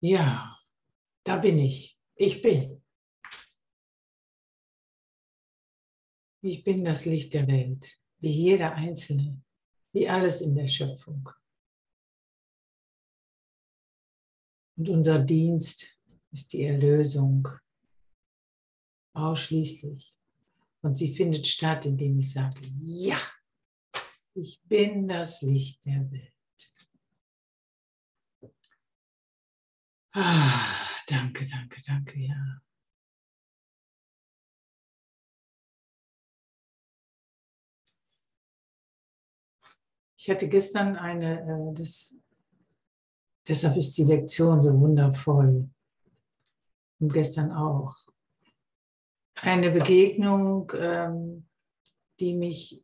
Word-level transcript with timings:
Ja, 0.00 0.56
da 1.24 1.36
bin 1.36 1.58
ich. 1.58 1.98
Ich 2.14 2.40
bin. 2.40 2.82
Ich 6.40 6.62
bin 6.62 6.84
das 6.84 7.04
Licht 7.04 7.34
der 7.34 7.48
Welt, 7.48 8.00
wie 8.20 8.30
jeder 8.30 8.74
Einzelne, 8.74 9.42
wie 9.92 10.08
alles 10.08 10.40
in 10.40 10.54
der 10.54 10.68
Schöpfung. 10.68 11.28
Und 14.76 14.88
unser 14.88 15.18
Dienst 15.18 15.98
ist 16.30 16.52
die 16.52 16.62
Erlösung 16.62 17.48
ausschließlich. 19.14 20.14
Und 20.82 20.96
sie 20.96 21.12
findet 21.12 21.44
statt, 21.46 21.86
indem 21.86 22.20
ich 22.20 22.32
sage, 22.32 22.60
ja, 22.80 23.18
ich 24.34 24.62
bin 24.62 25.08
das 25.08 25.42
Licht 25.42 25.84
der 25.84 26.08
Welt. 26.12 26.37
Ah, 30.20 30.64
danke, 31.06 31.46
danke, 31.46 31.80
danke, 31.86 32.18
ja. 32.18 32.60
Ich 40.16 40.28
hatte 40.28 40.48
gestern 40.48 40.96
eine, 40.96 41.42
äh, 41.42 41.72
das, 41.72 42.18
deshalb 43.46 43.76
ist 43.76 43.96
die 43.96 44.02
Lektion 44.02 44.60
so 44.60 44.76
wundervoll. 44.80 45.70
Und 46.98 47.12
gestern 47.12 47.52
auch. 47.52 47.94
Eine 49.36 49.70
Begegnung, 49.70 50.72
ähm, 50.74 51.46
die 52.18 52.34
mich 52.34 52.82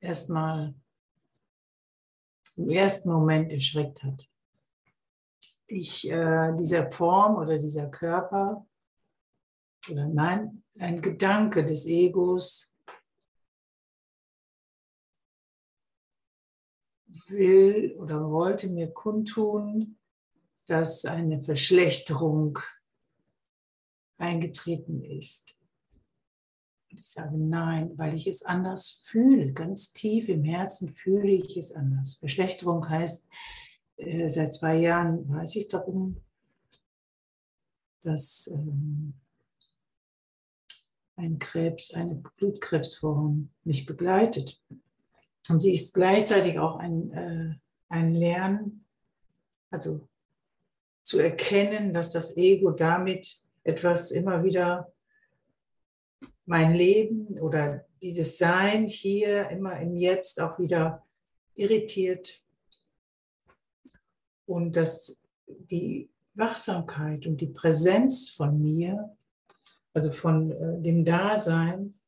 erstmal 0.00 0.74
im 2.56 2.68
ersten 2.68 3.12
Moment 3.12 3.52
erschreckt 3.52 4.02
hat. 4.02 4.28
Ich, 5.66 6.08
äh, 6.08 6.54
dieser 6.56 6.90
Form 6.92 7.36
oder 7.36 7.58
dieser 7.58 7.88
Körper, 7.88 8.66
oder 9.90 10.06
nein, 10.06 10.62
ein 10.78 11.00
Gedanke 11.00 11.64
des 11.64 11.86
Egos 11.86 12.74
will 17.28 17.94
oder 17.98 18.30
wollte 18.30 18.68
mir 18.68 18.92
kundtun, 18.92 19.98
dass 20.66 21.04
eine 21.04 21.42
Verschlechterung 21.42 22.58
eingetreten 24.18 25.02
ist. 25.02 25.58
Und 26.90 27.00
ich 27.00 27.06
sage 27.06 27.36
nein, 27.36 27.92
weil 27.96 28.14
ich 28.14 28.26
es 28.26 28.42
anders 28.42 29.04
fühle. 29.06 29.52
Ganz 29.52 29.92
tief 29.92 30.28
im 30.28 30.44
Herzen 30.44 30.94
fühle 30.94 31.32
ich 31.32 31.56
es 31.56 31.72
anders. 31.72 32.16
Verschlechterung 32.16 32.88
heißt, 32.88 33.28
äh, 33.96 34.28
seit 34.28 34.54
zwei 34.54 34.76
Jahren 34.76 35.28
weiß 35.28 35.56
ich 35.56 35.68
darum, 35.68 36.20
dass 38.02 38.48
ähm, 38.52 39.14
ein 41.16 41.38
Krebs, 41.38 41.94
eine 41.94 42.16
Blutkrebsform 42.36 43.50
mich 43.64 43.86
begleitet. 43.86 44.60
Und 45.48 45.60
sie 45.60 45.72
ist 45.72 45.94
gleichzeitig 45.94 46.58
auch 46.58 46.76
ein, 46.76 47.12
äh, 47.12 47.54
ein 47.88 48.14
Lernen, 48.14 48.86
also 49.70 50.08
zu 51.02 51.18
erkennen, 51.18 51.92
dass 51.92 52.10
das 52.10 52.36
Ego 52.36 52.70
damit 52.70 53.36
etwas 53.62 54.10
immer 54.10 54.42
wieder 54.42 54.92
mein 56.46 56.74
Leben 56.74 57.38
oder 57.40 57.86
dieses 58.02 58.38
Sein 58.38 58.88
hier 58.88 59.48
immer 59.50 59.78
im 59.80 59.96
Jetzt 59.96 60.40
auch 60.40 60.58
wieder 60.58 61.06
irritiert 61.54 62.43
und 64.46 64.76
dass 64.76 65.20
die 65.46 66.10
Wachsamkeit 66.34 67.26
und 67.26 67.40
die 67.40 67.48
Präsenz 67.48 68.30
von 68.30 68.60
mir, 68.60 69.16
also 69.92 70.10
von 70.10 70.50
äh, 70.50 70.82
dem 70.82 71.04
Dasein, 71.04 71.98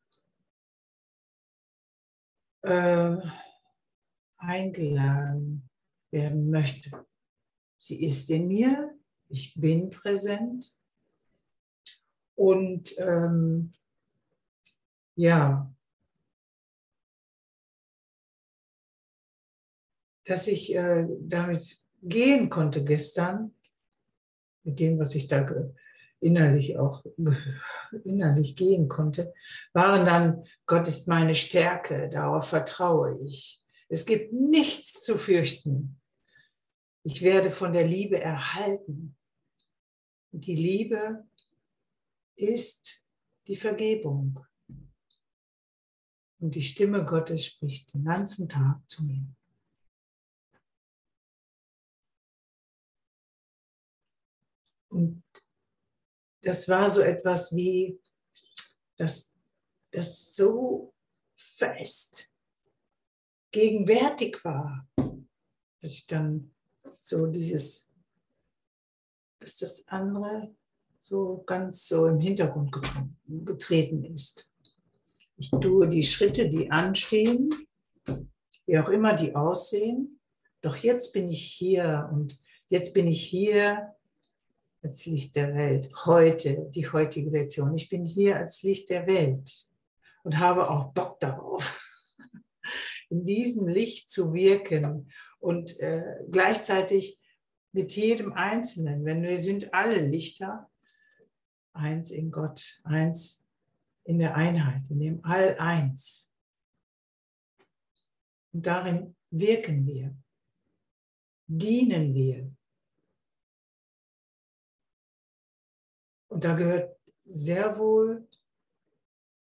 äh, 2.62 3.16
eingeladen 4.38 5.68
werden 6.10 6.50
möchte. 6.50 7.06
Sie 7.78 8.02
ist 8.04 8.30
in 8.30 8.48
mir, 8.48 8.98
ich 9.28 9.54
bin 9.54 9.90
präsent 9.90 10.74
und 12.34 12.94
ähm, 12.98 13.72
ja, 15.14 15.72
dass 20.24 20.48
ich 20.48 20.74
äh, 20.74 21.06
damit 21.20 21.85
gehen 22.08 22.48
konnte 22.48 22.84
gestern, 22.84 23.54
mit 24.62 24.78
dem, 24.80 24.98
was 24.98 25.14
ich 25.14 25.26
da 25.28 25.46
innerlich 26.20 26.78
auch 26.78 27.04
innerlich 28.04 28.56
gehen 28.56 28.88
konnte, 28.88 29.32
waren 29.72 30.04
dann, 30.04 30.44
Gott 30.66 30.88
ist 30.88 31.08
meine 31.08 31.34
Stärke, 31.34 32.08
darauf 32.08 32.48
vertraue 32.48 33.18
ich. 33.24 33.62
Es 33.88 34.06
gibt 34.06 34.32
nichts 34.32 35.04
zu 35.04 35.18
fürchten. 35.18 36.00
Ich 37.04 37.22
werde 37.22 37.50
von 37.50 37.72
der 37.72 37.86
Liebe 37.86 38.20
erhalten. 38.20 39.16
Die 40.32 40.56
Liebe 40.56 41.24
ist 42.34 43.02
die 43.46 43.56
Vergebung. 43.56 44.40
Und 46.38 46.54
die 46.54 46.62
Stimme 46.62 47.04
Gottes 47.04 47.46
spricht 47.46 47.94
den 47.94 48.04
ganzen 48.04 48.48
Tag 48.48 48.80
zu 48.88 49.04
mir. 49.04 49.24
Und 54.96 55.22
das 56.40 56.68
war 56.70 56.88
so 56.88 57.02
etwas 57.02 57.54
wie, 57.54 58.00
das, 58.96 59.36
das 59.90 60.34
so 60.34 60.94
fest 61.36 62.32
gegenwärtig 63.50 64.42
war, 64.42 64.88
dass 65.80 65.92
ich 65.92 66.06
dann 66.06 66.50
so 66.98 67.26
dieses, 67.26 67.92
dass 69.38 69.58
das 69.58 69.86
andere 69.88 70.54
so 70.98 71.42
ganz 71.44 71.88
so 71.88 72.06
im 72.06 72.18
Hintergrund 72.18 72.74
getreten 73.26 74.02
ist. 74.02 74.50
Ich 75.36 75.50
tue 75.50 75.90
die 75.90 76.02
Schritte, 76.02 76.48
die 76.48 76.70
anstehen, 76.70 77.50
wie 78.64 78.78
auch 78.78 78.88
immer 78.88 79.12
die 79.12 79.34
aussehen, 79.34 80.20
doch 80.62 80.76
jetzt 80.76 81.12
bin 81.12 81.28
ich 81.28 81.42
hier 81.52 82.08
und 82.10 82.40
jetzt 82.70 82.94
bin 82.94 83.06
ich 83.06 83.26
hier 83.26 83.95
als 84.82 85.06
Licht 85.06 85.36
der 85.36 85.54
Welt. 85.54 85.90
Heute, 86.06 86.70
die 86.70 86.90
heutige 86.90 87.30
Lektion. 87.30 87.74
Ich 87.74 87.88
bin 87.88 88.04
hier 88.04 88.36
als 88.36 88.62
Licht 88.62 88.90
der 88.90 89.06
Welt 89.06 89.66
und 90.22 90.38
habe 90.38 90.70
auch 90.70 90.92
Bock 90.92 91.20
darauf, 91.20 91.82
in 93.08 93.24
diesem 93.24 93.68
Licht 93.68 94.10
zu 94.10 94.32
wirken 94.32 95.10
und 95.38 95.78
äh, 95.80 96.02
gleichzeitig 96.30 97.20
mit 97.72 97.94
jedem 97.94 98.32
Einzelnen, 98.32 99.04
wenn 99.04 99.22
wir 99.22 99.38
sind 99.38 99.74
alle 99.74 100.00
Lichter, 100.00 100.70
eins 101.72 102.10
in 102.10 102.30
Gott, 102.30 102.80
eins 102.84 103.44
in 104.04 104.18
der 104.18 104.34
Einheit, 104.34 104.88
in 104.88 104.98
dem 104.98 105.24
All 105.24 105.58
eins. 105.58 106.30
Und 108.52 108.66
darin 108.66 109.14
wirken 109.30 109.86
wir, 109.86 110.16
dienen 111.46 112.14
wir, 112.14 112.55
Und 116.28 116.44
da 116.44 116.54
gehört 116.54 116.96
sehr 117.24 117.78
wohl, 117.78 118.26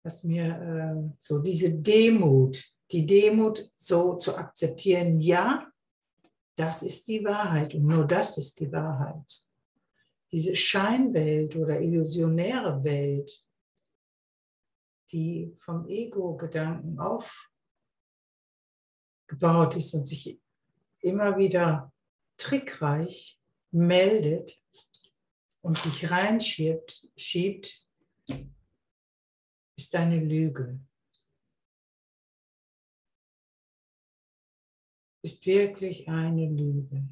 dass 0.02 0.24
mir 0.24 0.46
äh, 0.46 1.14
so 1.18 1.40
diese 1.40 1.78
Demut, 1.78 2.64
die 2.90 3.06
Demut 3.06 3.70
so 3.76 4.16
zu 4.16 4.36
akzeptieren, 4.36 5.20
ja, 5.20 5.70
das 6.56 6.82
ist 6.82 7.08
die 7.08 7.24
Wahrheit 7.24 7.74
und 7.74 7.86
nur 7.86 8.06
das 8.06 8.38
ist 8.38 8.60
die 8.60 8.70
Wahrheit. 8.72 9.42
Diese 10.32 10.54
Scheinwelt 10.54 11.56
oder 11.56 11.80
illusionäre 11.80 12.84
Welt, 12.84 13.30
die 15.10 15.56
vom 15.58 15.88
Ego-Gedanken 15.88 16.98
aufgebaut 19.28 19.76
ist 19.76 19.94
und 19.94 20.06
sich 20.06 20.40
immer 21.00 21.36
wieder 21.36 21.92
trickreich 22.36 23.40
meldet, 23.70 24.62
und 25.62 25.78
sich 25.78 26.10
reinschiebt, 26.10 27.06
schiebt, 27.16 27.86
ist 29.76 29.94
eine 29.94 30.18
Lüge. 30.18 30.80
Ist 35.22 35.44
wirklich 35.44 36.08
eine 36.08 36.48
Lüge. 36.48 37.08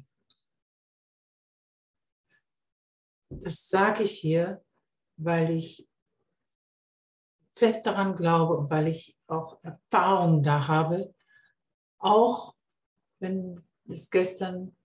Das 3.29 3.69
sage 3.69 4.03
ich 4.03 4.11
hier, 4.19 4.63
weil 5.17 5.51
ich 5.51 5.87
fest 7.55 7.85
daran 7.85 8.15
glaube 8.15 8.57
und 8.57 8.69
weil 8.69 8.87
ich 8.87 9.17
auch 9.27 9.63
Erfahrungen 9.63 10.41
da 10.41 10.67
habe, 10.67 11.13
auch 11.99 12.55
wenn 13.19 13.61
es 13.87 14.09
gestern 14.09 14.75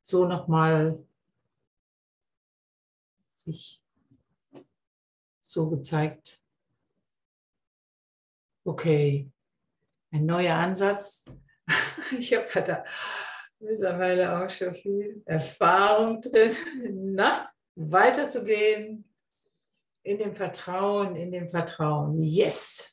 so 0.00 0.26
nochmal 0.26 1.04
sich 3.50 3.82
so 5.40 5.70
gezeigt, 5.70 6.40
okay, 8.64 9.30
ein 10.12 10.26
neuer 10.26 10.56
Ansatz. 10.56 11.24
Ich 12.18 12.34
habe 12.34 12.64
da 12.64 12.84
mittlerweile 13.60 14.36
auch 14.36 14.50
schon 14.50 14.74
viel 14.74 15.22
Erfahrung 15.26 16.20
drin, 16.20 16.52
na, 17.14 17.48
weiterzugehen 17.76 19.04
in 20.02 20.18
dem 20.18 20.34
Vertrauen, 20.34 21.14
in 21.14 21.30
dem 21.30 21.48
Vertrauen. 21.48 22.18
Yes! 22.20 22.92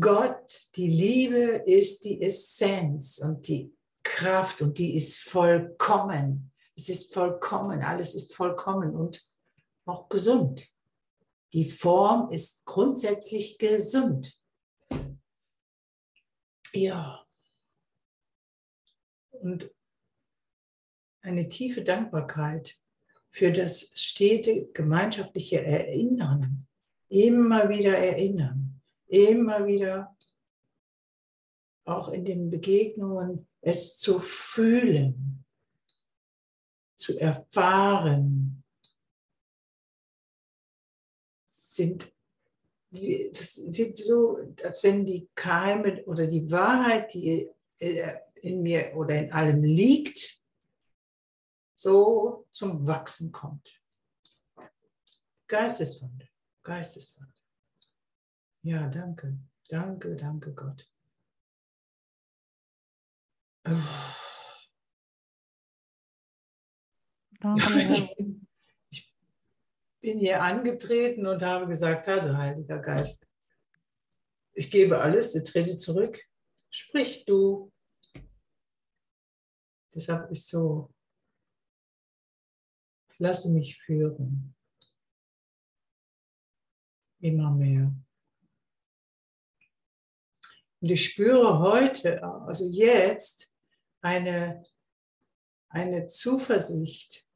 Gott, 0.00 0.52
die 0.76 0.86
Liebe 0.86 1.62
ist 1.66 2.04
die 2.04 2.22
Essenz 2.22 3.18
und 3.18 3.48
die 3.48 3.74
Kraft 4.02 4.62
und 4.62 4.78
die 4.78 4.94
ist 4.94 5.20
vollkommen. 5.20 6.52
Es 6.78 6.88
ist 6.88 7.12
vollkommen, 7.12 7.82
alles 7.82 8.14
ist 8.14 8.36
vollkommen 8.36 8.94
und 8.94 9.28
auch 9.84 10.08
gesund. 10.08 10.72
Die 11.52 11.68
Form 11.68 12.30
ist 12.30 12.64
grundsätzlich 12.66 13.58
gesund. 13.58 14.38
Ja. 16.72 17.26
Und 19.30 19.74
eine 21.22 21.48
tiefe 21.48 21.82
Dankbarkeit 21.82 22.76
für 23.30 23.50
das 23.50 23.92
stete 23.96 24.68
gemeinschaftliche 24.68 25.64
Erinnern. 25.64 26.68
Immer 27.08 27.68
wieder 27.68 27.98
erinnern. 27.98 28.80
Immer 29.08 29.66
wieder 29.66 30.16
auch 31.84 32.10
in 32.10 32.24
den 32.24 32.50
Begegnungen 32.50 33.48
es 33.62 33.96
zu 33.96 34.20
fühlen, 34.20 35.27
zu 37.08 37.18
erfahren, 37.18 38.62
sind, 41.46 42.12
das 42.90 43.54
so, 43.96 44.38
als 44.62 44.82
wenn 44.82 45.06
die 45.06 45.30
Keime 45.34 46.04
oder 46.04 46.26
die 46.26 46.50
Wahrheit, 46.50 47.14
die 47.14 47.50
äh, 47.78 48.14
in 48.42 48.62
mir 48.62 48.94
oder 48.94 49.16
in 49.16 49.32
allem 49.32 49.62
liegt, 49.62 50.38
so 51.74 52.46
zum 52.50 52.86
Wachsen 52.86 53.32
kommt. 53.32 53.82
Geisteswunder, 55.46 56.26
Geisteswunder. 56.62 57.32
Ja, 58.62 58.86
danke, 58.88 59.38
danke, 59.68 60.14
danke 60.14 60.52
Gott. 60.52 60.92
Danke. 63.62 63.82
Ich 67.40 69.14
bin 70.00 70.18
hier 70.18 70.42
angetreten 70.42 71.26
und 71.26 71.42
habe 71.42 71.66
gesagt, 71.66 72.08
also 72.08 72.36
Heiliger 72.36 72.78
Geist, 72.78 73.28
ich 74.52 74.70
gebe 74.70 75.00
alles, 75.00 75.34
ich 75.36 75.44
trete 75.44 75.76
zurück, 75.76 76.20
sprich 76.70 77.24
du. 77.24 77.72
Deshalb 79.94 80.30
ist 80.30 80.48
so, 80.48 80.92
ich 83.12 83.18
lasse 83.20 83.50
mich 83.50 83.80
führen. 83.82 84.54
Immer 87.20 87.52
mehr. 87.52 87.94
Und 90.80 90.90
ich 90.90 91.04
spüre 91.04 91.58
heute, 91.58 92.22
also 92.22 92.64
jetzt, 92.66 93.52
eine, 94.00 94.64
eine 95.68 96.06
Zuversicht 96.06 97.27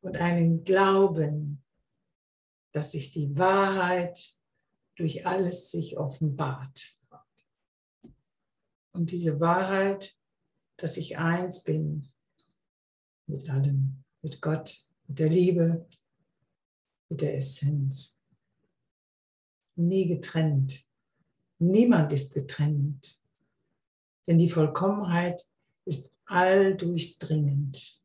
und 0.00 0.16
einen 0.16 0.64
Glauben, 0.64 1.62
dass 2.72 2.92
sich 2.92 3.10
die 3.12 3.36
Wahrheit 3.36 4.36
durch 4.96 5.26
alles 5.26 5.70
sich 5.70 5.96
offenbart. 5.96 6.96
Und 8.92 9.10
diese 9.10 9.38
Wahrheit, 9.40 10.16
dass 10.76 10.96
ich 10.96 11.18
eins 11.18 11.62
bin 11.62 12.08
mit 13.26 13.48
allem, 13.48 14.04
mit 14.22 14.40
Gott, 14.40 14.84
mit 15.06 15.18
der 15.18 15.28
Liebe, 15.28 15.86
mit 17.08 17.20
der 17.20 17.36
Essenz. 17.36 18.16
Nie 19.76 20.06
getrennt. 20.06 20.84
Niemand 21.58 22.12
ist 22.12 22.34
getrennt. 22.34 23.18
Denn 24.26 24.38
die 24.38 24.50
Vollkommenheit 24.50 25.46
ist 25.84 26.14
alldurchdringend, 26.26 27.97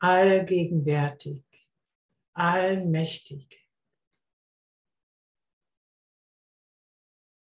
allgegenwärtig, 0.00 1.44
allmächtig. 2.32 3.68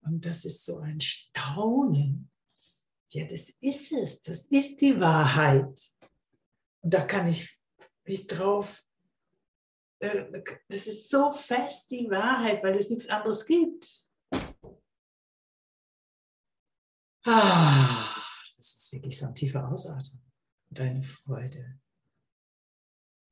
Und 0.02 0.26
das 0.26 0.46
ist 0.46 0.64
so 0.64 0.80
ein 0.80 1.02
Staunen. 1.02 2.32
Ja, 3.10 3.26
das 3.26 3.50
ist 3.50 3.92
es. 3.92 4.22
Das 4.22 4.46
ist 4.48 4.82
die 4.82 5.00
Wahrheit. 5.00 5.80
Und 6.82 6.94
da 6.94 7.06
kann 7.06 7.28
ich 7.28 7.60
mich 8.04 8.28
drauf. 8.28 8.84
Äh, 10.00 10.44
das 10.68 10.88
ist 10.88 11.10
so 11.10 11.32
fest 11.32 11.90
die 11.92 12.10
Wahrheit, 12.10 12.64
weil 12.64 12.76
es 12.76 12.90
nichts 12.90 13.10
anderes 13.10 13.46
gibt. 13.46 14.04
Ah, 17.28 18.16
das 18.56 18.74
ist 18.76 18.94
wirklich 18.94 19.18
so 19.18 19.26
ein 19.26 19.34
tiefer 19.34 19.68
Ausatmen 19.68 20.22
und 20.70 20.80
eine 20.80 21.02
Freude. 21.02 21.80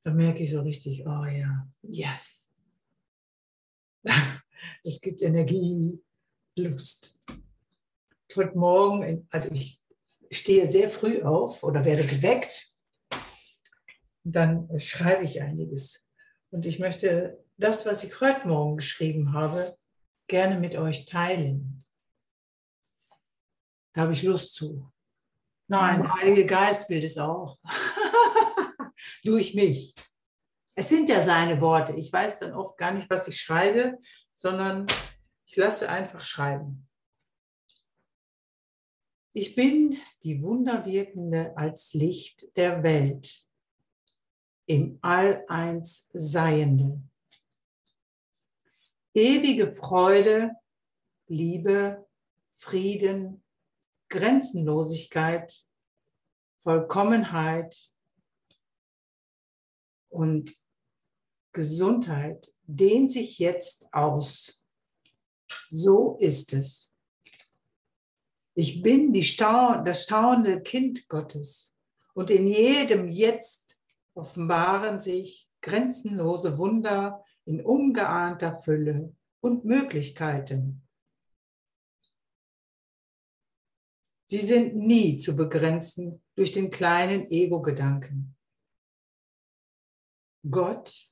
Da 0.03 0.11
merke 0.11 0.43
ich 0.43 0.51
so 0.51 0.61
richtig, 0.61 1.05
oh 1.07 1.25
ja, 1.25 1.67
yes. 1.81 2.51
Das 4.83 4.99
gibt 4.99 5.21
Energie, 5.21 6.01
Lust. 6.55 7.17
Heute 8.35 8.57
Morgen, 8.57 9.27
also 9.31 9.49
ich 9.51 9.81
stehe 10.29 10.67
sehr 10.67 10.89
früh 10.89 11.21
auf 11.21 11.63
oder 11.63 11.85
werde 11.85 12.05
geweckt. 12.05 12.73
Dann 14.23 14.67
schreibe 14.79 15.23
ich 15.23 15.41
einiges. 15.41 16.05
Und 16.51 16.65
ich 16.65 16.79
möchte 16.79 17.41
das, 17.57 17.85
was 17.85 18.03
ich 18.03 18.19
heute 18.19 18.47
Morgen 18.47 18.77
geschrieben 18.77 19.33
habe, 19.33 19.77
gerne 20.27 20.59
mit 20.59 20.75
euch 20.75 21.05
teilen. 21.05 21.83
Da 23.93 24.01
habe 24.01 24.13
ich 24.13 24.23
Lust 24.23 24.55
zu. 24.55 24.91
Nein, 25.67 26.01
der 26.01 26.13
Heilige 26.15 26.45
Geist 26.45 26.89
will 26.89 27.03
es 27.03 27.17
auch. 27.17 27.57
Durch 29.23 29.53
mich. 29.53 29.95
Es 30.75 30.89
sind 30.89 31.07
ja 31.07 31.21
seine 31.21 31.61
Worte. 31.61 31.93
Ich 31.93 32.11
weiß 32.11 32.39
dann 32.39 32.53
oft 32.53 32.77
gar 32.77 32.91
nicht, 32.91 33.09
was 33.09 33.27
ich 33.27 33.39
schreibe, 33.39 33.99
sondern 34.33 34.85
ich 35.45 35.55
lasse 35.55 35.87
einfach 35.87 36.23
schreiben. 36.23 36.89
Ich 39.33 39.55
bin 39.55 39.97
die 40.23 40.41
Wunderwirkende 40.41 41.55
als 41.57 41.93
Licht 41.93 42.55
der 42.57 42.83
Welt, 42.83 43.45
im 44.65 44.99
All-Eins 45.01 46.09
Seiende. 46.13 47.01
Ewige 49.13 49.73
Freude, 49.73 50.51
Liebe, 51.27 52.07
Frieden, 52.55 53.43
Grenzenlosigkeit, 54.09 55.63
Vollkommenheit 56.59 57.92
und 60.13 60.55
Gesundheit 61.51 62.53
dehnt 62.63 63.11
sich 63.11 63.39
jetzt 63.39 63.93
aus. 63.93 64.65
So 65.69 66.17
ist 66.19 66.53
es. 66.53 66.95
Ich 68.55 68.81
bin 68.81 69.19
Stau 69.23 69.81
das 69.83 70.03
staunende 70.03 70.61
Kind 70.61 71.07
Gottes 71.09 71.75
und 72.13 72.29
in 72.29 72.47
jedem 72.47 73.09
Jetzt 73.09 73.75
offenbaren 74.13 74.99
sich 74.99 75.49
grenzenlose 75.61 76.57
Wunder 76.57 77.23
in 77.45 77.61
ungeahnter 77.65 78.57
Fülle 78.59 79.15
und 79.39 79.65
Möglichkeiten. 79.65 80.87
Sie 84.25 84.39
sind 84.39 84.75
nie 84.75 85.17
zu 85.17 85.35
begrenzen 85.35 86.21
durch 86.35 86.51
den 86.51 86.69
kleinen 86.69 87.29
Ego-Gedanken. 87.29 88.35
Gott, 90.49 91.09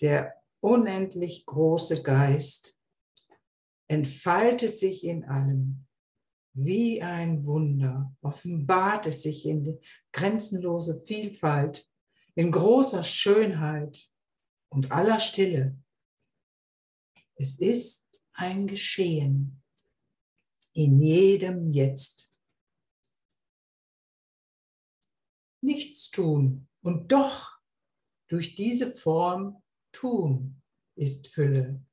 der 0.00 0.42
unendlich 0.60 1.46
große 1.46 2.02
Geist, 2.02 2.78
entfaltet 3.88 4.78
sich 4.78 5.04
in 5.04 5.24
allem. 5.24 5.86
Wie 6.54 7.02
ein 7.02 7.44
Wunder 7.44 8.16
offenbart 8.20 9.06
es 9.06 9.22
sich 9.22 9.46
in 9.46 9.80
grenzenlose 10.12 11.04
Vielfalt, 11.06 11.88
in 12.34 12.50
großer 12.50 13.04
Schönheit 13.04 14.10
und 14.68 14.90
aller 14.90 15.20
Stille. 15.20 15.76
Es 17.36 17.58
ist 17.60 18.22
ein 18.32 18.66
Geschehen 18.66 19.62
in 20.72 21.00
jedem 21.00 21.70
Jetzt. 21.70 22.28
nichts 25.60 26.10
tun 26.10 26.68
und 26.88 27.12
doch 27.12 27.60
durch 28.28 28.54
diese 28.54 28.90
Form 28.90 29.62
tun 29.92 30.62
ist 30.94 31.26
Fülle. 31.26 31.84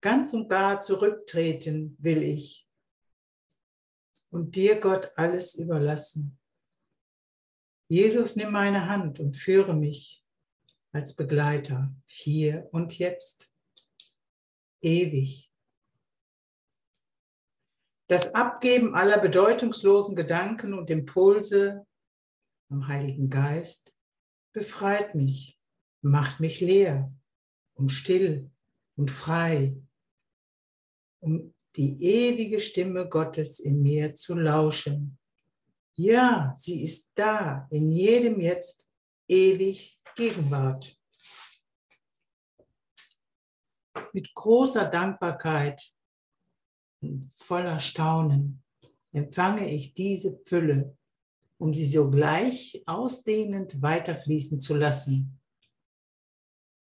Ganz 0.00 0.34
und 0.34 0.48
gar 0.48 0.80
zurücktreten 0.80 1.96
will 2.00 2.24
ich 2.24 2.68
und 4.30 4.56
dir, 4.56 4.80
Gott, 4.80 5.12
alles 5.14 5.54
überlassen. 5.54 6.36
Jesus, 7.86 8.34
nimm 8.34 8.50
meine 8.50 8.88
Hand 8.88 9.20
und 9.20 9.36
führe 9.36 9.74
mich 9.74 10.26
als 10.90 11.14
Begleiter 11.14 11.94
hier 12.06 12.68
und 12.72 12.98
jetzt, 12.98 13.54
ewig. 14.80 15.52
Das 18.08 18.34
Abgeben 18.34 18.96
aller 18.96 19.18
bedeutungslosen 19.20 20.16
Gedanken 20.16 20.74
und 20.74 20.90
Impulse 20.90 21.86
am 22.70 22.86
Heiligen 22.86 23.28
Geist 23.28 23.94
befreit 24.52 25.14
mich, 25.14 25.60
macht 26.02 26.40
mich 26.40 26.60
leer 26.60 27.08
und 27.74 27.90
still 27.90 28.50
und 28.96 29.10
frei 29.10 29.76
um 31.20 31.54
die 31.76 32.02
ewige 32.02 32.58
Stimme 32.58 33.08
Gottes 33.08 33.60
in 33.60 33.82
mir 33.82 34.14
zu 34.14 34.34
lauschen. 34.34 35.18
Ja, 35.94 36.52
sie 36.56 36.82
ist 36.82 37.12
da, 37.14 37.68
in 37.70 37.92
jedem 37.92 38.40
Jetzt 38.40 38.90
ewig 39.28 40.00
Gegenwart. 40.16 40.96
Mit 44.12 44.34
großer 44.34 44.86
Dankbarkeit 44.86 45.94
und 47.02 47.30
voller 47.34 47.78
Staunen 47.78 48.62
empfange 49.12 49.70
ich 49.70 49.94
diese 49.94 50.40
Fülle, 50.46 50.96
um 51.60 51.74
sie 51.74 51.84
sogleich 51.84 52.82
ausdehnend 52.86 53.82
weiterfließen 53.82 54.60
zu 54.60 54.74
lassen. 54.74 55.38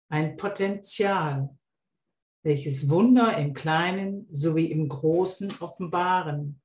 Ein 0.10 0.36
Potenzial, 0.36 1.58
welches 2.44 2.89
Wunder 2.89 3.38
im 3.38 3.53
Kleinen 3.53 4.27
sowie 4.29 4.65
im 4.65 4.89
Großen 4.89 5.50
offenbaren, 5.62 6.62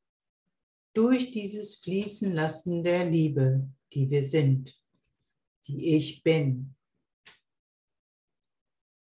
durch 0.92 1.30
dieses 1.30 1.76
Fließen 1.76 2.34
lassen 2.34 2.82
der 2.82 3.08
Liebe, 3.08 3.70
die 3.92 4.10
wir 4.10 4.24
sind, 4.24 4.76
die 5.68 5.94
ich 5.94 6.24
bin. 6.24 6.74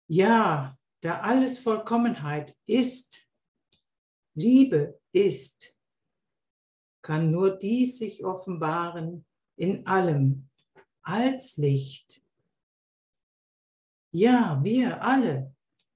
Ja, 0.07 0.77
da 1.01 1.19
alles 1.19 1.59
Vollkommenheit 1.59 2.55
ist, 2.65 3.27
Liebe 4.33 4.97
ist, 5.11 5.72
kann 7.03 7.31
nur 7.31 7.51
dies 7.51 7.99
sich 7.99 8.25
offenbaren 8.25 9.25
in 9.55 9.85
allem 9.85 10.49
als 11.03 11.57
Licht. 11.57 12.23
Ja, 14.11 14.59
wir 14.63 15.03
alle 15.03 15.53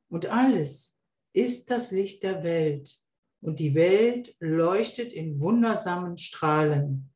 und 0.10 0.28
alles 0.28 1.00
ist 1.34 1.72
das 1.72 1.92
Licht 1.92 2.24
der 2.24 2.44
Welt. 2.44 3.02
Und 3.42 3.60
die 3.60 3.74
Welt 3.76 4.36
leuchtet 4.40 5.14
in 5.14 5.40
wundersamen 5.40 6.18
Strahlen, 6.18 7.14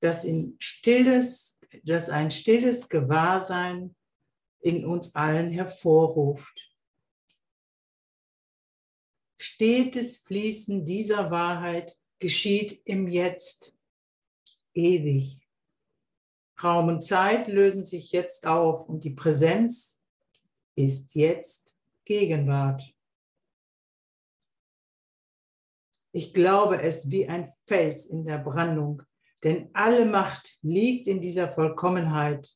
das, 0.00 0.24
in 0.24 0.56
stilles, 0.60 1.60
das 1.82 2.08
ein 2.08 2.30
stilles 2.30 2.88
Gewahrsein 2.88 3.94
in 4.60 4.86
uns 4.86 5.14
allen 5.14 5.50
hervorruft. 5.50 6.72
Stetes 9.36 10.18
Fließen 10.18 10.86
dieser 10.86 11.30
Wahrheit 11.30 11.99
geschieht 12.20 12.82
im 12.84 13.08
Jetzt, 13.08 13.74
ewig. 14.74 15.40
Raum 16.62 16.88
und 16.88 17.00
Zeit 17.00 17.48
lösen 17.48 17.84
sich 17.84 18.12
jetzt 18.12 18.46
auf 18.46 18.88
und 18.88 19.02
die 19.02 19.10
Präsenz 19.10 20.04
ist 20.76 21.14
jetzt 21.14 21.74
Gegenwart. 22.04 22.94
Ich 26.12 26.34
glaube 26.34 26.82
es 26.82 27.10
wie 27.10 27.28
ein 27.28 27.50
Fels 27.66 28.06
in 28.06 28.24
der 28.24 28.38
Brandung, 28.38 29.02
denn 29.42 29.70
alle 29.72 30.04
Macht 30.04 30.58
liegt 30.60 31.08
in 31.08 31.20
dieser 31.20 31.50
Vollkommenheit, 31.50 32.50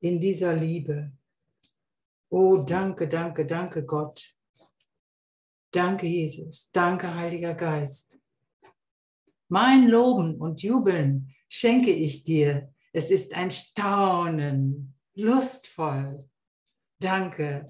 in 0.00 0.20
dieser 0.20 0.54
Liebe. 0.54 1.12
Oh, 2.28 2.58
danke, 2.58 3.08
danke, 3.08 3.46
danke 3.46 3.86
Gott. 3.86 4.33
Danke 5.74 6.06
Jesus, 6.06 6.70
danke 6.70 7.12
Heiliger 7.12 7.54
Geist. 7.54 8.20
Mein 9.48 9.88
Loben 9.88 10.36
und 10.36 10.62
Jubeln 10.62 11.34
schenke 11.48 11.90
ich 11.90 12.22
dir. 12.22 12.72
Es 12.92 13.10
ist 13.10 13.34
ein 13.34 13.50
Staunen, 13.50 14.94
lustvoll, 15.14 16.28
Danke. 17.00 17.66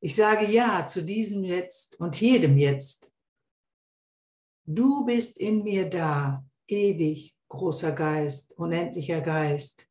Ich 0.00 0.16
sage 0.16 0.46
Ja 0.46 0.86
zu 0.86 1.04
diesem 1.04 1.44
Jetzt 1.44 2.00
und 2.00 2.18
jedem 2.18 2.56
Jetzt. 2.56 3.12
Du 4.64 5.04
bist 5.04 5.38
in 5.38 5.62
mir 5.64 5.88
da, 5.88 6.46
ewig, 6.66 7.36
großer 7.48 7.92
Geist, 7.92 8.56
unendlicher 8.58 9.20
Geist, 9.20 9.86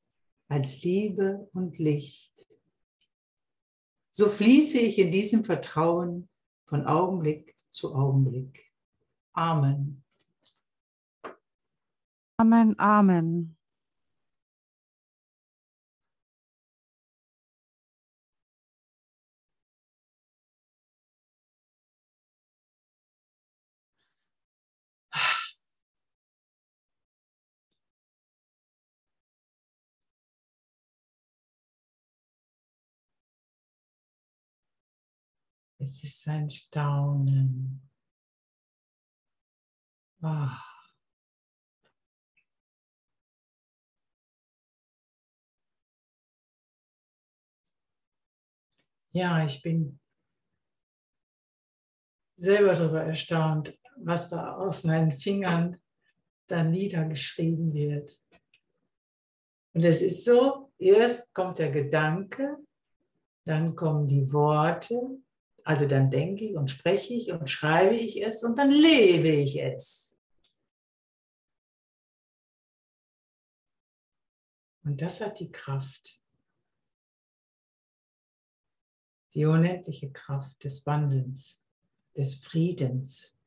als 0.48 0.82
Liebe 0.82 1.48
und 1.54 1.78
Licht. 1.78 2.48
So 4.10 4.28
fließe 4.28 4.80
ich 4.80 4.98
in 4.98 5.12
diesem 5.12 5.44
Vertrauen 5.44 6.28
von 6.68 6.86
Augenblick 6.86 7.56
zu 7.70 7.96
Augenblick. 7.96 8.72
Amen. 9.34 10.04
Amen, 12.40 12.78
Amen. 12.78 13.57
Es 35.80 36.04
ist 36.04 36.28
ein 36.28 36.50
Staunen. 36.50 37.82
Oh. 40.24 40.50
Ja, 49.12 49.46
ich 49.46 49.62
bin 49.62 50.00
selber 52.36 52.74
darüber 52.74 53.04
erstaunt, 53.04 53.80
was 53.98 54.30
da 54.30 54.56
aus 54.56 54.84
meinen 54.84 55.12
Fingern 55.12 55.80
da 56.48 56.64
niedergeschrieben 56.64 57.74
wird. 57.74 58.20
Und 59.74 59.84
es 59.84 60.02
ist 60.02 60.26
so, 60.26 60.72
erst 60.80 61.34
kommt 61.34 61.60
der 61.60 61.72
Gedanke, 61.72 62.58
dann 63.46 63.76
kommen 63.76 64.08
die 64.08 64.32
Worte, 64.34 65.20
also 65.68 65.86
dann 65.86 66.10
denke 66.10 66.46
ich 66.46 66.56
und 66.56 66.72
spreche 66.72 67.14
ich 67.14 67.30
und 67.30 67.50
schreibe 67.50 67.94
ich 67.94 68.24
es 68.24 68.42
und 68.42 68.58
dann 68.58 68.72
lebe 68.72 69.28
ich 69.28 69.62
es. 69.62 70.18
Und 74.86 75.02
das 75.02 75.20
hat 75.20 75.42
die 75.42 75.52
Kraft, 75.52 76.24
die 79.34 79.44
unendliche 79.44 80.10
Kraft 80.10 80.64
des 80.64 80.86
Wandelns, 80.86 81.62
des 82.16 82.36
Friedens, 82.36 83.38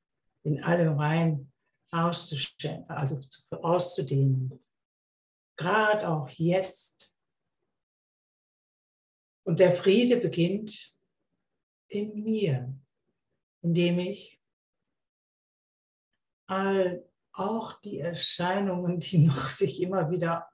in 0.43 0.63
allem 0.63 0.99
rein 0.99 1.51
also 1.91 2.37
auszudehnen. 3.63 4.63
Gerade 5.57 6.07
auch 6.07 6.29
jetzt. 6.29 7.15
Und 9.43 9.59
der 9.59 9.73
Friede 9.73 10.19
beginnt 10.19 11.00
in 11.91 12.23
mir, 12.23 12.73
indem 13.63 13.99
ich 13.99 14.41
all 16.47 17.05
auch 17.33 17.81
die 17.81 17.99
Erscheinungen, 17.99 18.99
die 19.01 19.19
noch 19.27 19.49
sich 19.51 19.83
immer 19.83 20.11
wieder 20.11 20.49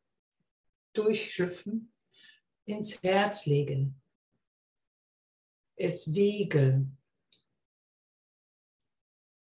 durchschlüpfen, 0.92 1.92
ins 2.64 3.00
Herz 3.02 3.46
lege, 3.46 3.92
es 5.76 6.12
wiege 6.14 6.86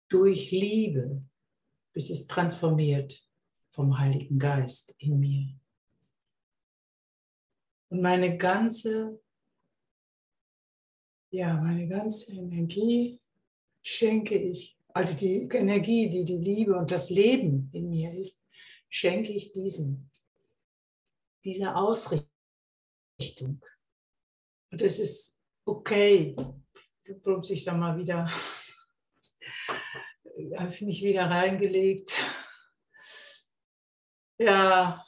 durch 0.08 0.50
Liebe, 0.50 1.22
bis 1.92 2.10
es 2.10 2.26
transformiert 2.26 3.26
vom 3.70 3.98
Heiligen 3.98 4.38
Geist 4.38 4.94
in 4.98 5.18
mir. 5.20 5.58
Und 7.88 8.02
meine 8.02 8.36
ganze 8.36 9.20
ja, 11.36 11.60
meine 11.60 11.88
ganze 11.88 12.32
Energie 12.32 13.20
schenke 13.82 14.36
ich 14.36 14.76
also 14.96 15.14
die 15.14 15.46
Energie, 15.52 16.08
die 16.08 16.24
die 16.24 16.38
Liebe 16.38 16.74
und 16.74 16.90
das 16.90 17.10
Leben 17.10 17.68
in 17.74 17.90
mir 17.90 18.14
ist, 18.14 18.42
schenke 18.88 19.30
ich 19.30 19.52
diesen, 19.52 20.10
dieser 21.44 21.76
Ausrichtung. 21.76 22.30
Und 24.70 24.80
es 24.80 24.98
ist 24.98 25.38
okay, 25.66 26.34
plumps 27.22 27.50
ich 27.50 27.66
da 27.66 27.74
mal 27.74 27.98
wieder, 27.98 28.26
habe 30.56 30.70
ich 30.70 30.80
mich 30.80 31.02
wieder 31.02 31.28
reingelegt. 31.28 32.14
Ja, 34.38 35.02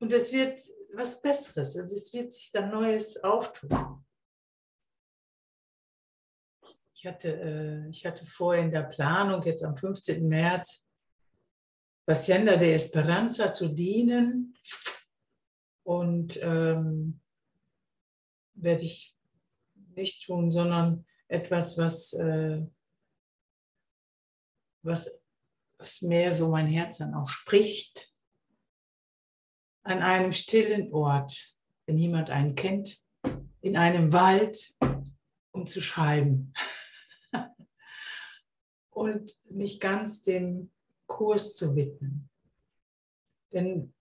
und 0.00 0.10
es 0.10 0.32
wird 0.32 0.58
was 0.94 1.20
Besseres, 1.20 1.76
also 1.76 1.94
es 1.94 2.10
wird 2.14 2.32
sich 2.32 2.50
dann 2.50 2.70
Neues 2.70 3.22
auftun. 3.22 4.05
Ich 6.98 7.06
hatte, 7.06 7.28
äh, 7.28 7.90
ich 7.90 8.06
hatte 8.06 8.24
vorher 8.24 8.64
in 8.64 8.70
der 8.70 8.84
Planung, 8.84 9.42
jetzt 9.42 9.62
am 9.62 9.76
15. 9.76 10.26
März, 10.26 10.88
Hacienda 12.08 12.56
de 12.56 12.72
Esperanza 12.72 13.52
zu 13.52 13.68
dienen. 13.68 14.56
Und 15.82 16.42
ähm, 16.42 17.20
werde 18.54 18.84
ich 18.84 19.14
nicht 19.94 20.24
tun, 20.24 20.50
sondern 20.50 21.04
etwas, 21.28 21.76
was, 21.76 22.14
äh, 22.14 22.64
was, 24.82 25.22
was 25.76 26.00
mehr 26.00 26.32
so 26.32 26.48
mein 26.48 26.66
Herz 26.66 26.96
dann 26.98 27.12
auch 27.12 27.28
spricht. 27.28 28.10
An 29.82 30.00
einem 30.00 30.32
stillen 30.32 30.90
Ort, 30.94 31.54
wenn 31.84 31.98
jemand 31.98 32.30
einen 32.30 32.54
kennt, 32.54 33.02
in 33.60 33.76
einem 33.76 34.14
Wald, 34.14 34.74
um 35.50 35.66
zu 35.66 35.82
schreiben. 35.82 36.54
Und 38.96 39.36
mich 39.50 39.78
ganz 39.78 40.22
dem 40.22 40.70
Kurs 41.06 41.54
zu 41.54 41.76
widmen. 41.76 42.30
Denn 43.52 43.92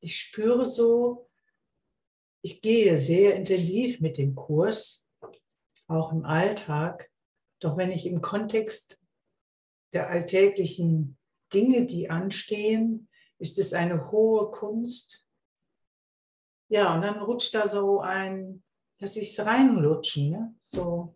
ich 0.00 0.18
spüre 0.18 0.66
so, 0.66 1.30
ich 2.42 2.60
gehe 2.60 2.98
sehr 2.98 3.34
intensiv 3.34 4.02
mit 4.02 4.18
dem 4.18 4.34
Kurs, 4.34 5.06
auch 5.86 6.12
im 6.12 6.26
Alltag. 6.26 7.10
Doch 7.60 7.78
wenn 7.78 7.90
ich 7.90 8.04
im 8.04 8.20
Kontext 8.20 9.00
der 9.94 10.10
alltäglichen 10.10 11.16
Dinge, 11.54 11.86
die 11.86 12.10
anstehen, 12.10 13.08
ist 13.38 13.58
es 13.58 13.72
eine 13.72 14.10
hohe 14.10 14.50
Kunst. 14.50 15.26
Ja, 16.68 16.94
und 16.94 17.00
dann 17.00 17.20
rutscht 17.20 17.54
da 17.54 17.66
so 17.66 18.00
ein, 18.00 18.62
dass 18.98 19.16
ich 19.16 19.30
es 19.30 19.46
reinlutschen, 19.46 20.28
ne? 20.30 20.54
so 20.60 21.15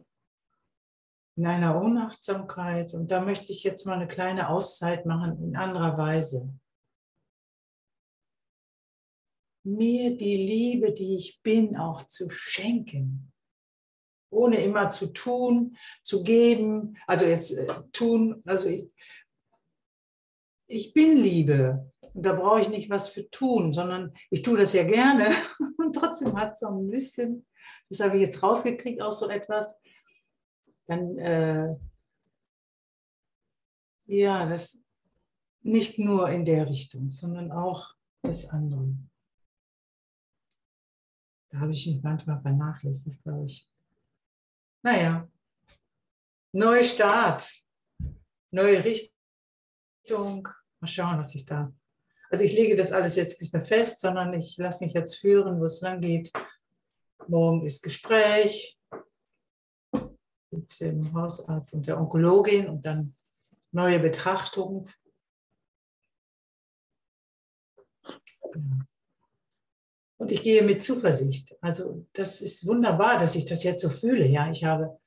in 1.40 1.46
einer 1.46 1.80
Unachtsamkeit. 1.80 2.92
Und 2.92 3.10
da 3.10 3.22
möchte 3.22 3.50
ich 3.50 3.64
jetzt 3.64 3.86
mal 3.86 3.94
eine 3.94 4.08
kleine 4.08 4.50
Auszeit 4.50 5.06
machen 5.06 5.42
in 5.42 5.56
anderer 5.56 5.96
Weise. 5.96 6.54
mir 9.62 10.16
die 10.16 10.36
Liebe, 10.36 10.92
die 10.92 11.16
ich 11.16 11.42
bin, 11.42 11.76
auch 11.76 12.02
zu 12.02 12.30
schenken. 12.30 13.32
Ohne 14.32 14.62
immer 14.62 14.88
zu 14.88 15.12
tun, 15.12 15.76
zu 16.02 16.22
geben, 16.22 16.96
also 17.06 17.26
jetzt 17.26 17.52
äh, 17.52 17.66
tun, 17.92 18.42
also 18.46 18.68
ich, 18.68 18.90
ich 20.68 20.94
bin 20.94 21.16
Liebe. 21.16 21.92
Und 22.14 22.24
da 22.24 22.32
brauche 22.32 22.60
ich 22.60 22.70
nicht 22.70 22.90
was 22.90 23.08
für 23.08 23.28
tun, 23.30 23.72
sondern 23.72 24.14
ich 24.30 24.42
tue 24.42 24.56
das 24.56 24.72
ja 24.72 24.84
gerne. 24.84 25.34
Und 25.78 25.94
trotzdem 25.94 26.36
hat 26.38 26.52
es 26.52 26.60
so 26.60 26.68
ein 26.68 26.88
bisschen, 26.88 27.46
das 27.88 28.00
habe 28.00 28.16
ich 28.16 28.22
jetzt 28.22 28.42
rausgekriegt, 28.42 29.02
auch 29.02 29.12
so 29.12 29.28
etwas. 29.28 29.74
Dann, 30.90 31.18
äh, 31.18 31.76
ja, 34.06 34.44
das 34.44 34.76
nicht 35.62 36.00
nur 36.00 36.28
in 36.30 36.44
der 36.44 36.68
Richtung, 36.68 37.12
sondern 37.12 37.52
auch 37.52 37.94
des 38.26 38.48
anderen. 38.48 39.08
Da 41.50 41.60
habe 41.60 41.70
ich 41.70 41.86
mich 41.86 42.02
manchmal 42.02 42.40
vernachlässigt, 42.42 43.22
glaube 43.22 43.44
ich. 43.44 43.70
Naja, 44.82 45.28
Neustart, 46.50 47.48
neue 48.50 48.84
Richtung. 48.84 50.48
Mal 50.80 50.86
schauen, 50.88 51.18
was 51.18 51.36
ich 51.36 51.44
da. 51.44 51.72
Also 52.30 52.42
ich 52.42 52.54
lege 52.54 52.74
das 52.74 52.90
alles 52.90 53.14
jetzt 53.14 53.40
nicht 53.40 53.52
mehr 53.52 53.64
fest, 53.64 54.00
sondern 54.00 54.34
ich 54.34 54.56
lasse 54.56 54.82
mich 54.82 54.94
jetzt 54.94 55.18
führen, 55.20 55.60
wo 55.60 55.66
es 55.66 55.82
lang 55.82 56.00
geht. 56.00 56.32
Morgen 57.28 57.64
ist 57.64 57.84
Gespräch 57.84 58.79
mit 60.50 60.80
dem 60.80 61.12
Hausarzt 61.14 61.74
und 61.74 61.86
der 61.86 62.00
Onkologin 62.00 62.68
und 62.68 62.84
dann 62.84 63.14
neue 63.72 63.98
Betrachtung. 63.98 64.88
Ja. 68.54 68.60
Und 70.18 70.30
ich 70.30 70.42
gehe 70.42 70.62
mit 70.62 70.84
Zuversicht. 70.84 71.56
Also 71.62 72.06
das 72.12 72.42
ist 72.42 72.66
wunderbar, 72.66 73.18
dass 73.18 73.36
ich 73.36 73.46
das 73.46 73.64
jetzt 73.64 73.80
so 73.80 73.88
fühle. 73.88 74.26
Ja, 74.26 74.50
ich 74.50 74.64
habe, 74.64 75.00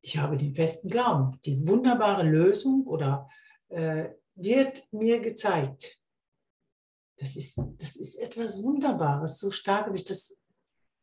ich 0.00 0.16
habe 0.16 0.38
den 0.38 0.54
festen 0.54 0.88
Glauben. 0.88 1.38
Die 1.44 1.68
wunderbare 1.68 2.22
Lösung 2.22 2.86
oder 2.86 3.28
äh, 3.68 4.08
wird 4.34 4.90
mir 4.92 5.20
gezeigt. 5.20 6.00
Das 7.18 7.36
ist, 7.36 7.58
das 7.78 7.96
ist 7.96 8.16
etwas 8.16 8.62
Wunderbares. 8.62 9.38
So 9.38 9.50
stark 9.50 9.86
habe 9.86 9.96
ich 9.96 10.04
das 10.04 10.38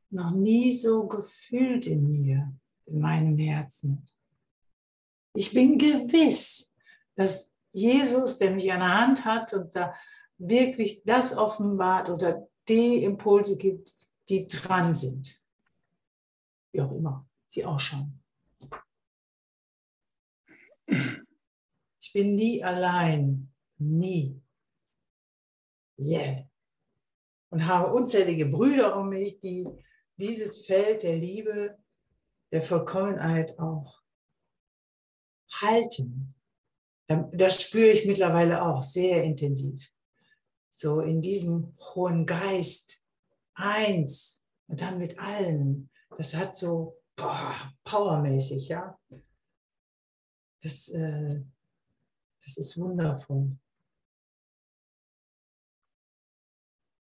noch 0.09 0.31
nie 0.31 0.71
so 0.75 1.07
gefühlt 1.07 1.85
in 1.85 2.09
mir, 2.11 2.53
in 2.85 2.99
meinem 2.99 3.37
Herzen. 3.37 4.05
Ich 5.35 5.53
bin 5.53 5.77
gewiss, 5.77 6.73
dass 7.15 7.53
Jesus, 7.71 8.37
der 8.37 8.51
mich 8.51 8.71
an 8.71 8.79
der 8.79 8.99
Hand 8.99 9.25
hat 9.25 9.53
und 9.53 9.75
da 9.75 9.93
wirklich 10.37 11.03
das 11.03 11.35
offenbart 11.35 12.09
oder 12.09 12.47
die 12.67 13.03
Impulse 13.03 13.57
gibt, 13.57 13.93
die 14.29 14.47
dran 14.47 14.95
sind. 14.95 15.41
Wie 16.71 16.81
auch 16.81 16.91
immer 16.91 17.27
sie 17.47 17.65
ausschauen. 17.65 18.19
Ich 20.87 22.11
bin 22.13 22.35
nie 22.35 22.63
allein, 22.63 23.51
nie. 23.77 24.41
Yeah. 25.97 26.47
Und 27.49 27.65
habe 27.67 27.93
unzählige 27.93 28.47
Brüder 28.47 28.97
um 28.97 29.09
mich, 29.09 29.39
die 29.39 29.67
dieses 30.17 30.65
Feld 30.65 31.03
der 31.03 31.17
Liebe, 31.17 31.77
der 32.53 32.61
Vollkommenheit 32.61 33.59
auch 33.59 34.01
halten. 35.51 36.35
Das 37.07 37.61
spüre 37.61 37.89
ich 37.89 38.05
mittlerweile 38.05 38.61
auch 38.61 38.81
sehr 38.81 39.23
intensiv 39.23 39.91
so 40.69 41.01
in 41.01 41.21
diesem 41.21 41.75
hohen 41.79 42.25
Geist 42.25 43.01
eins 43.53 44.43
und 44.67 44.81
dann 44.81 44.97
mit 44.97 45.19
allen. 45.19 45.89
Das 46.17 46.33
hat 46.33 46.55
so 46.55 47.01
boah, 47.15 47.73
powermäßig, 47.83 48.69
ja. 48.69 48.99
Das, 50.61 50.89
äh, 50.89 51.41
das 52.43 52.57
ist 52.57 52.77
wundervoll. 52.77 53.57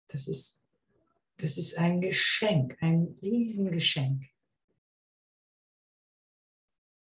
Das 0.09 0.27
ist, 0.27 0.67
das 1.37 1.59
ist 1.59 1.77
ein 1.79 2.01
Geschenk, 2.01 2.77
ein 2.81 3.19
Riesengeschenk. 3.23 4.30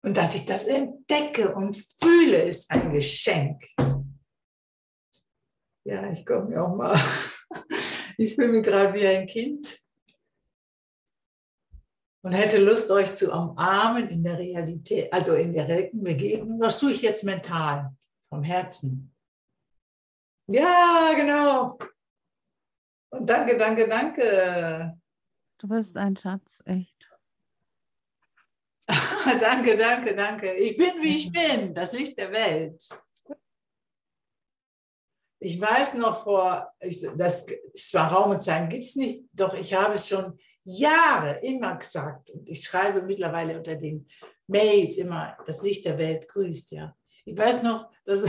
Und 0.03 0.17
dass 0.17 0.35
ich 0.35 0.47
das 0.47 0.67
entdecke 0.67 1.55
und 1.55 1.77
fühle, 2.01 2.43
ist 2.43 2.71
ein 2.71 2.93
Geschenk 2.93 3.63
ja, 5.85 6.11
ich 6.11 6.25
komme 6.25 6.47
mir 6.47 6.63
auch 6.63 6.75
mal, 6.75 6.95
ich 8.19 8.35
fühle 8.35 8.49
mich 8.49 8.65
gerade 8.65 8.95
wie 8.95 9.07
ein 9.07 9.27
Kind 9.27 9.79
und 12.23 12.33
hätte 12.33 12.63
Lust, 12.63 12.91
euch 12.91 13.15
zu 13.15 13.33
umarmen 13.33 14.09
in 14.09 14.23
der 14.23 14.39
Realität, 14.39 15.13
also 15.13 15.35
in 15.35 15.53
der 15.53 15.65
direkten 15.65 16.03
Begegnung. 16.03 16.61
Was 16.61 16.79
tue 16.79 16.93
ich 16.93 17.03
jetzt 17.03 17.25
mental, 17.25 17.97
vom 18.29 18.43
Herzen? 18.43 19.15
Ja, 20.49 21.13
genau. 21.17 21.79
Und 23.11 23.29
danke, 23.29 23.57
danke, 23.57 23.89
danke. 23.89 25.01
Du 25.59 25.69
bist 25.69 25.97
ein 25.97 26.17
Schatz, 26.17 26.63
echt. 26.67 27.00
danke, 29.41 29.77
danke, 29.77 30.15
danke. 30.15 30.55
Ich 30.55 30.77
bin, 30.77 31.03
wie 31.03 31.17
ich 31.17 31.33
bin, 31.33 31.75
das 31.75 31.93
Licht 31.93 32.17
der 32.19 32.33
Welt. 32.33 32.83
Ich 35.43 35.59
weiß 35.61 35.95
noch 35.95 36.23
vor, 36.23 36.71
ich, 36.81 37.07
das 37.17 37.47
zwar 37.75 38.13
Raum 38.13 38.33
und 38.33 38.41
Zeit 38.41 38.69
gibt 38.69 38.85
es 38.85 38.97
nicht, 38.97 39.25
doch 39.33 39.55
ich 39.55 39.73
habe 39.73 39.95
es 39.95 40.09
schon 40.09 40.39
Jahre 40.65 41.41
immer 41.43 41.77
gesagt. 41.77 42.31
Und 42.31 42.47
ich 42.49 42.63
schreibe 42.63 43.03
mittlerweile 43.03 43.57
unter 43.57 43.75
den 43.75 44.07
Mails 44.47 44.99
immer, 44.99 45.37
das 45.47 45.63
Licht 45.63 45.87
der 45.87 45.97
Welt 45.99 46.29
grüßt, 46.29 46.73
ja. 46.73 46.95
Ich 47.25 47.37
weiß 47.37 47.63
noch, 47.63 47.91
dass 48.05 48.25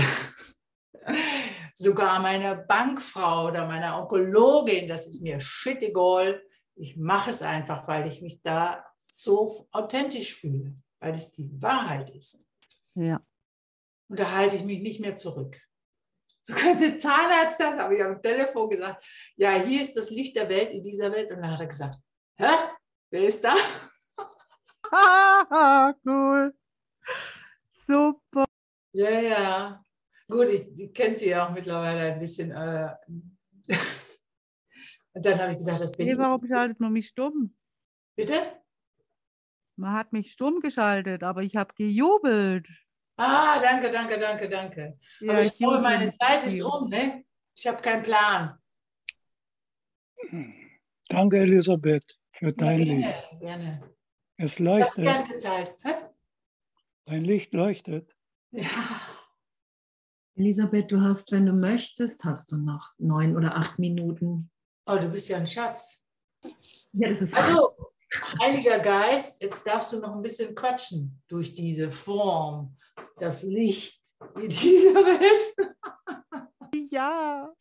sogar 1.76 2.20
meiner 2.20 2.56
Bankfrau 2.56 3.48
oder 3.48 3.66
meiner 3.66 4.00
Onkologin, 4.00 4.88
das 4.88 5.08
ist 5.08 5.22
mir 5.22 5.40
shit 5.42 5.82
egal, 5.82 6.42
ich 6.76 6.96
mache 6.96 7.32
es 7.32 7.42
einfach, 7.42 7.88
weil 7.88 8.08
ich 8.08 8.22
mich 8.22 8.42
da 8.42 8.86
so 9.24 9.68
authentisch 9.72 10.36
fühle, 10.36 10.76
weil 11.00 11.14
es 11.14 11.32
die 11.32 11.50
Wahrheit 11.62 12.10
ist. 12.10 12.48
Ja. 12.96 13.22
Und 14.10 14.20
da 14.20 14.32
halte 14.32 14.56
ich 14.56 14.64
mich 14.64 14.82
nicht 14.82 15.00
mehr 15.00 15.16
zurück. 15.16 15.62
So 16.42 16.56
könnte 16.56 16.98
Zahnarzt 16.98 17.60
das, 17.60 17.78
habe 17.78 17.96
ich 17.96 18.04
am 18.04 18.20
Telefon 18.22 18.70
gesagt, 18.70 19.06
ja, 19.36 19.54
hier 19.62 19.82
ist 19.82 19.96
das 19.96 20.10
Licht 20.10 20.36
der 20.36 20.50
Welt 20.50 20.72
in 20.72 20.84
dieser 20.84 21.12
Welt. 21.12 21.30
Und 21.32 21.42
dann 21.42 21.52
hat 21.52 21.60
er 21.60 21.68
gesagt, 21.68 22.00
hä, 22.38 22.48
wer 23.12 23.26
ist 23.28 23.44
da? 23.44 23.54
Ah, 24.92 25.94
cool. 26.06 26.54
Super. 27.86 28.46
Ja, 28.94 29.20
ja. 29.22 29.86
Gut, 30.28 30.50
ich, 30.50 30.62
ich 30.80 30.94
kenne 30.94 31.16
sie 31.18 31.30
ja 31.30 31.48
auch 31.48 31.52
mittlerweile 31.52 32.14
ein 32.14 32.20
bisschen. 32.20 32.52
Äh, 32.52 32.96
und 35.14 35.26
dann 35.26 35.40
habe 35.40 35.52
ich 35.52 35.58
gesagt, 35.58 35.80
das 35.80 35.96
bin 35.96 36.08
Nee, 36.08 36.14
ich. 36.14 36.18
warum 36.18 36.46
schaltet 36.48 36.80
man 36.80 36.92
mich 36.92 37.10
stumm? 37.10 37.56
Bitte? 38.16 38.61
Man 39.82 39.94
hat 39.94 40.14
mich 40.14 40.32
stumm 40.34 40.60
geschaltet, 40.60 41.24
aber 41.24 41.42
ich 41.42 41.56
habe 41.56 41.74
gejubelt. 41.74 42.68
Ah, 43.18 43.60
danke, 43.60 43.90
danke, 43.90 44.20
danke, 44.20 44.48
danke. 44.48 45.00
Ja, 45.20 45.32
Aber 45.34 45.42
ich 45.42 45.58
glaube, 45.58 45.78
jubel 45.78 45.82
meine 45.82 46.14
Zeit 46.14 46.46
ist 46.46 46.62
um, 46.62 46.88
ne? 46.88 47.26
Ich 47.56 47.66
habe 47.66 47.82
keinen 47.82 48.04
Plan. 48.04 48.60
Danke, 51.10 51.40
Elisabeth, 51.40 52.20
für 52.32 52.46
Ja, 52.50 52.52
dein 52.52 52.78
Licht. 52.78 53.02
gerne, 53.40 53.40
gerne. 53.40 53.96
Es 54.38 54.52
Das 54.52 54.60
leuchtet, 54.60 55.04
gern 55.04 55.24
geteilt. 55.28 55.76
Hä? 55.82 55.94
dein 57.06 57.26
Licht 57.26 57.52
leuchtet. 57.54 58.16
Ja. 58.52 58.68
Elisabeth, 60.36 60.92
du 60.92 61.02
hast, 61.02 61.32
wenn 61.32 61.48
du 61.48 61.54
möchtest, 61.54 62.24
hast 62.24 62.52
du 62.52 62.58
noch 62.58 62.92
neun 63.00 63.36
oder 63.36 63.56
acht 63.58 63.80
Minuten. 63.80 64.52
Oh, 64.86 64.98
du 64.98 65.10
bist 65.10 65.28
ja 65.30 65.38
ein 65.38 65.48
Schatz. 65.48 66.06
Ja, 66.94 67.10
das 67.10 67.24
ist 67.24 67.36
Also, 67.36 67.76
Heiliger 68.40 68.80
Geist, 68.80 69.42
jetzt 69.42 69.66
darfst 69.66 69.94
du 69.94 70.00
noch 70.00 70.16
ein 70.16 70.22
bisschen 70.22 70.54
quatschen 70.54 71.22
durch 71.28 71.56
diese 71.56 71.92
Form, 71.92 72.78
das 73.18 73.44
Licht 73.44 74.02
in 74.36 74.50
dieser 74.50 74.96
Welt. 74.96 75.72
Ja. 76.92 77.54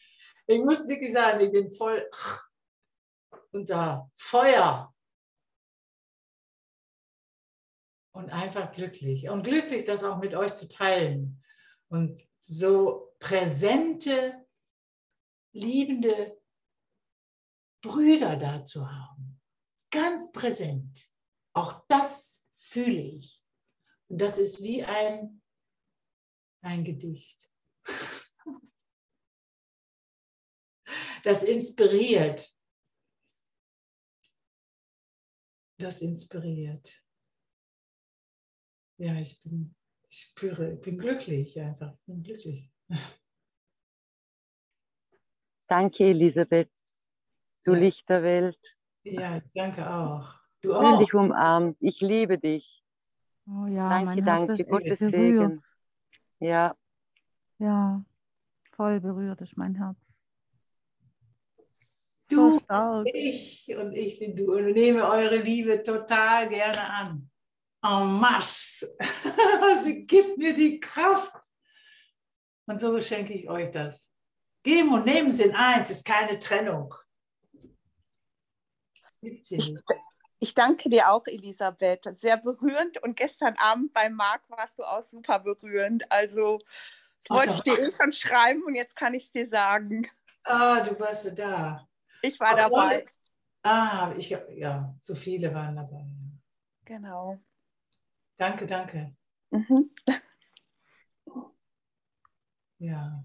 Ich 0.47 0.59
muss 0.59 0.89
wirklich 0.89 1.13
sagen, 1.13 1.41
ich 1.41 1.53
bin 1.53 1.71
voll 1.71 2.09
unter 3.53 4.11
Feuer. 4.17 4.93
Und 8.13 8.31
einfach 8.31 8.73
glücklich. 8.73 9.29
Und 9.29 9.45
glücklich, 9.45 9.85
das 9.85 10.03
auch 10.03 10.19
mit 10.19 10.35
euch 10.35 10.55
zu 10.55 10.69
teilen. 10.69 11.43
Und 11.89 12.21
so 12.41 13.15
präsente, 13.21 14.47
liebende 15.53 16.41
Brüder 17.83 18.37
da 18.37 18.65
zu 18.65 18.91
haben. 18.91 19.30
Ganz 19.91 20.33
präsent. 20.33 21.11
Auch 21.53 21.85
das 21.89 22.47
fühle 22.57 23.01
ich. 23.01 23.45
Und 24.09 24.21
das 24.21 24.39
ist 24.39 24.63
wie 24.63 24.85
ein, 24.85 25.43
ein 26.63 26.85
Gedicht. 26.85 27.49
Das 31.23 31.43
inspiriert. 31.43 32.51
Das 35.79 36.01
inspiriert. 36.01 37.05
Ja, 38.99 39.15
ich 39.21 39.41
bin, 39.43 39.75
ich 40.11 40.19
spüre, 40.19 40.75
ich 40.75 40.81
bin 40.81 40.99
glücklich 40.99 41.61
einfach. 41.61 41.93
Ich 41.95 42.05
bin 42.07 42.23
glücklich. 42.23 42.71
Danke, 45.69 46.05
Elisabeth. 46.05 46.73
Du 47.65 47.75
Ja. 47.75 47.79
Licht 47.79 48.09
der 48.09 48.23
Welt. 48.23 48.80
Ja, 49.13 49.41
danke 49.55 49.89
auch. 49.93 50.35
Du 50.61 50.73
Fühl 50.73 50.85
auch. 50.87 50.99
dich 50.99 51.15
umarmt. 51.15 51.77
Ich 51.81 52.01
liebe 52.01 52.39
dich. 52.39 52.83
Oh 53.47 53.67
ja, 53.67 53.89
danke, 53.89 54.05
mein 54.07 54.25
Herz 54.25 54.47
danke. 54.47 54.63
ist 54.63 54.71
Gottes. 54.71 54.99
Segen. 54.99 55.63
Ja, 56.39 56.75
Ja, 57.59 58.03
voll 58.73 59.01
berührt 59.01 59.41
ist 59.41 59.57
mein 59.57 59.75
Herz. 59.75 59.99
Du 62.29 62.59
bist 62.61 63.15
ich 63.15 63.77
und 63.77 63.93
ich 63.93 64.19
bin 64.19 64.37
du 64.37 64.55
und 64.55 64.73
nehme 64.73 65.05
eure 65.07 65.37
Liebe 65.37 65.83
total 65.83 66.49
gerne 66.49 66.89
an. 66.89 67.31
En 67.83 68.21
masse. 68.21 68.97
Sie 69.83 70.07
gibt 70.07 70.39
mir 70.39 70.55
die 70.55 70.79
Kraft. 70.79 71.33
Und 72.67 72.81
so 72.81 73.01
schenke 73.03 73.33
ich 73.33 73.51
euch 73.51 73.71
das. 73.71 74.13
Geben 74.63 74.93
und 74.93 75.07
nehmen 75.07 75.33
sind 75.33 75.55
eins, 75.55 75.91
ist 75.91 76.05
keine 76.05 76.39
Trennung. 76.39 76.95
Nicht. 79.21 79.53
Ich 80.43 80.55
danke 80.55 80.89
dir 80.89 81.11
auch, 81.11 81.27
Elisabeth. 81.27 82.09
Sehr 82.13 82.39
berührend. 82.39 83.03
Und 83.03 83.17
gestern 83.17 83.55
Abend 83.59 83.93
bei 83.93 84.09
Marc 84.09 84.43
warst 84.49 84.79
du 84.79 84.85
auch 84.85 85.03
super 85.03 85.39
berührend. 85.39 86.11
Also, 86.11 86.59
das 87.19 87.31
wollte 87.31 87.55
ich 87.55 87.61
dir 87.61 87.79
eh 87.79 87.93
schon 87.93 88.13
schreiben 88.13 88.63
und 88.65 88.75
jetzt 88.75 88.97
kann 88.97 89.13
ich 89.13 89.25
es 89.25 89.33
dir 89.33 89.47
sagen. 89.47 90.09
Ah, 90.45 90.81
du 90.81 90.99
warst 90.99 91.39
da. 91.39 91.87
Ich 92.23 92.41
war 92.41 92.53
Ach, 92.53 92.71
dabei. 92.71 93.07
Ah, 93.63 94.15
ich, 94.17 94.31
ja, 94.31 94.95
so 94.99 95.15
viele 95.15 95.53
waren 95.53 95.77
dabei. 95.77 96.07
Genau. 96.87 97.39
Danke, 98.37 98.67
danke. 98.67 99.15
Mhm. 99.51 99.91
Ja. 102.79 103.23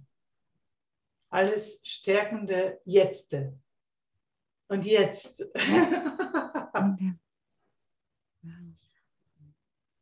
Alles 1.30 1.80
stärkende 1.84 2.82
Jetzte. 2.84 3.58
Und 4.68 4.86
jetzt. 4.86 5.46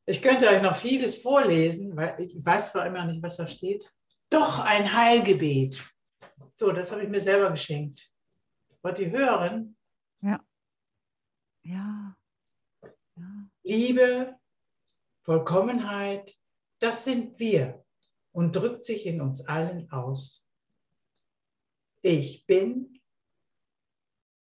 Ich 0.05 0.21
könnte 0.21 0.49
euch 0.49 0.61
noch 0.61 0.75
vieles 0.75 1.15
vorlesen, 1.15 1.95
weil 1.95 2.19
ich 2.19 2.35
weiß 2.45 2.73
zwar 2.73 2.85
immer 2.85 3.05
nicht, 3.05 3.23
was 3.23 3.37
da 3.37 3.47
steht. 3.47 3.89
Doch 4.29 4.59
ein 4.59 4.93
Heilgebet. 4.93 5.81
So, 6.55 6.73
das 6.73 6.91
habe 6.91 7.03
ich 7.03 7.09
mir 7.09 7.21
selber 7.21 7.49
geschenkt. 7.51 8.11
Wollt 8.81 8.99
ihr 8.99 9.11
hören? 9.11 9.77
Ja. 10.21 10.43
Ja. 11.63 12.17
Ja. 13.15 13.49
Liebe, 13.63 14.35
Vollkommenheit, 15.21 16.35
das 16.79 17.05
sind 17.05 17.39
wir 17.39 17.85
und 18.33 18.55
drückt 18.55 18.83
sich 18.83 19.05
in 19.05 19.21
uns 19.21 19.47
allen 19.47 19.89
aus. 19.89 20.45
Ich 22.01 22.45
bin 22.45 22.99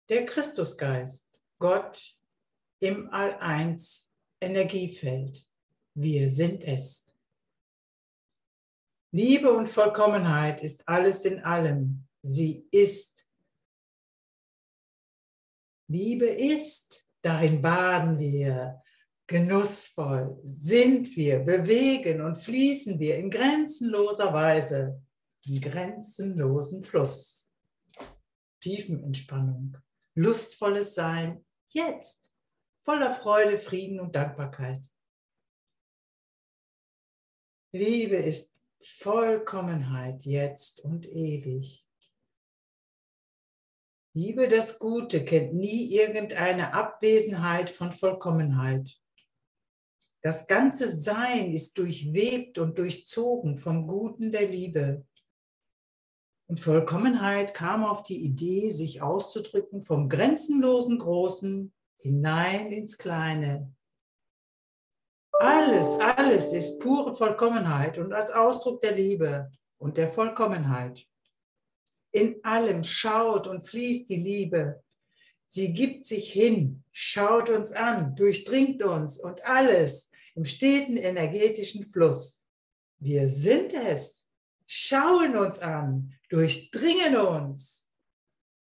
der 0.10 0.26
Christusgeist, 0.26 1.44
Gott 1.60 2.18
im 2.80 3.10
All-Eins 3.12 4.14
Energiefeld. 4.40 5.46
Wir 5.94 6.30
sind 6.30 6.64
es. 6.64 7.08
Liebe 9.12 9.52
und 9.52 9.68
Vollkommenheit 9.68 10.62
ist 10.62 10.88
alles 10.88 11.26
in 11.26 11.40
allem. 11.40 12.08
Sie 12.22 12.68
ist. 12.72 13.26
Liebe 15.88 16.26
ist, 16.26 17.06
darin 17.22 17.62
baden 17.62 18.20
wir, 18.20 18.82
genussvoll 19.26 20.40
sind 20.44 21.16
wir, 21.16 21.40
bewegen 21.40 22.22
und 22.22 22.36
fließen 22.36 23.00
wir 23.00 23.18
in 23.18 23.30
grenzenloser 23.30 24.34
Weise, 24.34 25.02
in 25.46 25.62
grenzenlosen 25.62 26.84
Fluss. 26.84 27.50
Tiefenentspannung, 28.60 29.78
lustvolles 30.18 30.96
Sein, 30.96 31.46
jetzt, 31.70 32.34
voller 32.80 33.12
Freude, 33.12 33.60
Frieden 33.60 34.00
und 34.00 34.16
Dankbarkeit. 34.16 34.82
Liebe 37.72 38.16
ist 38.16 38.56
Vollkommenheit 38.82 40.26
jetzt 40.26 40.84
und 40.84 41.08
ewig. 41.08 41.86
Liebe 44.14 44.48
das 44.48 44.80
Gute 44.80 45.24
kennt 45.24 45.54
nie 45.54 45.94
irgendeine 45.94 46.74
Abwesenheit 46.74 47.70
von 47.70 47.92
Vollkommenheit. 47.92 49.00
Das 50.24 50.48
ganze 50.48 50.90
Sein 50.90 51.54
ist 51.54 51.78
durchwebt 51.78 52.58
und 52.58 52.80
durchzogen 52.80 53.60
vom 53.60 53.86
Guten 53.86 54.32
der 54.32 54.48
Liebe. 54.48 55.06
Und 56.48 56.62
Vollkommenheit 56.62 57.54
kam 57.54 57.84
auf 57.84 58.04
die 58.04 58.24
Idee, 58.24 58.70
sich 58.70 59.02
auszudrücken 59.02 59.82
vom 59.82 60.08
grenzenlosen 60.08 60.98
Großen 60.98 61.74
hinein 61.98 62.72
ins 62.72 62.98
Kleine. 62.98 63.74
Alles, 65.34 66.00
alles 66.00 66.54
ist 66.54 66.80
pure 66.80 67.16
Vollkommenheit 67.16 67.98
und 67.98 68.14
als 68.14 68.32
Ausdruck 68.32 68.82
der 68.82 68.94
Liebe 68.94 69.52
und 69.78 69.98
der 69.98 70.10
Vollkommenheit. 70.10 71.06
In 72.12 72.44
allem 72.44 72.84
schaut 72.84 73.46
und 73.46 73.68
fließt 73.68 74.10
die 74.10 74.16
Liebe. 74.16 74.82
Sie 75.46 75.74
gibt 75.74 76.06
sich 76.06 76.32
hin, 76.32 76.84
schaut 76.92 77.50
uns 77.50 77.74
an, 77.74 78.16
durchdringt 78.16 78.82
uns 78.84 79.20
und 79.20 79.46
alles 79.46 80.12
im 80.34 80.46
steten 80.46 80.98
energetischen 80.98 81.86
Fluss. 81.86 82.48
Wir 83.00 83.30
sind 83.30 83.74
es, 83.74 84.28
schauen 84.66 85.38
uns 85.38 85.60
an, 85.60 86.17
durchdringen 86.30 87.16
uns. 87.18 87.88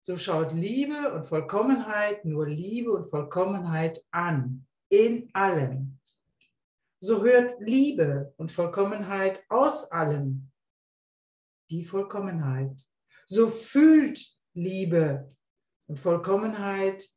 So 0.00 0.16
schaut 0.16 0.52
Liebe 0.52 1.14
und 1.14 1.26
Vollkommenheit 1.26 2.24
nur 2.24 2.46
Liebe 2.46 2.92
und 2.92 3.08
Vollkommenheit 3.08 4.04
an, 4.10 4.66
in 4.90 5.30
allem. 5.34 5.98
So 7.00 7.22
hört 7.24 7.60
Liebe 7.60 8.34
und 8.36 8.52
Vollkommenheit 8.52 9.42
aus 9.48 9.90
allem. 9.90 10.50
Die 11.70 11.84
Vollkommenheit. 11.84 12.78
So 13.26 13.48
fühlt 13.48 14.22
Liebe 14.52 15.34
und 15.86 15.98
Vollkommenheit 15.98 17.08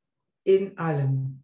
in 0.43 0.77
allem. 0.77 1.43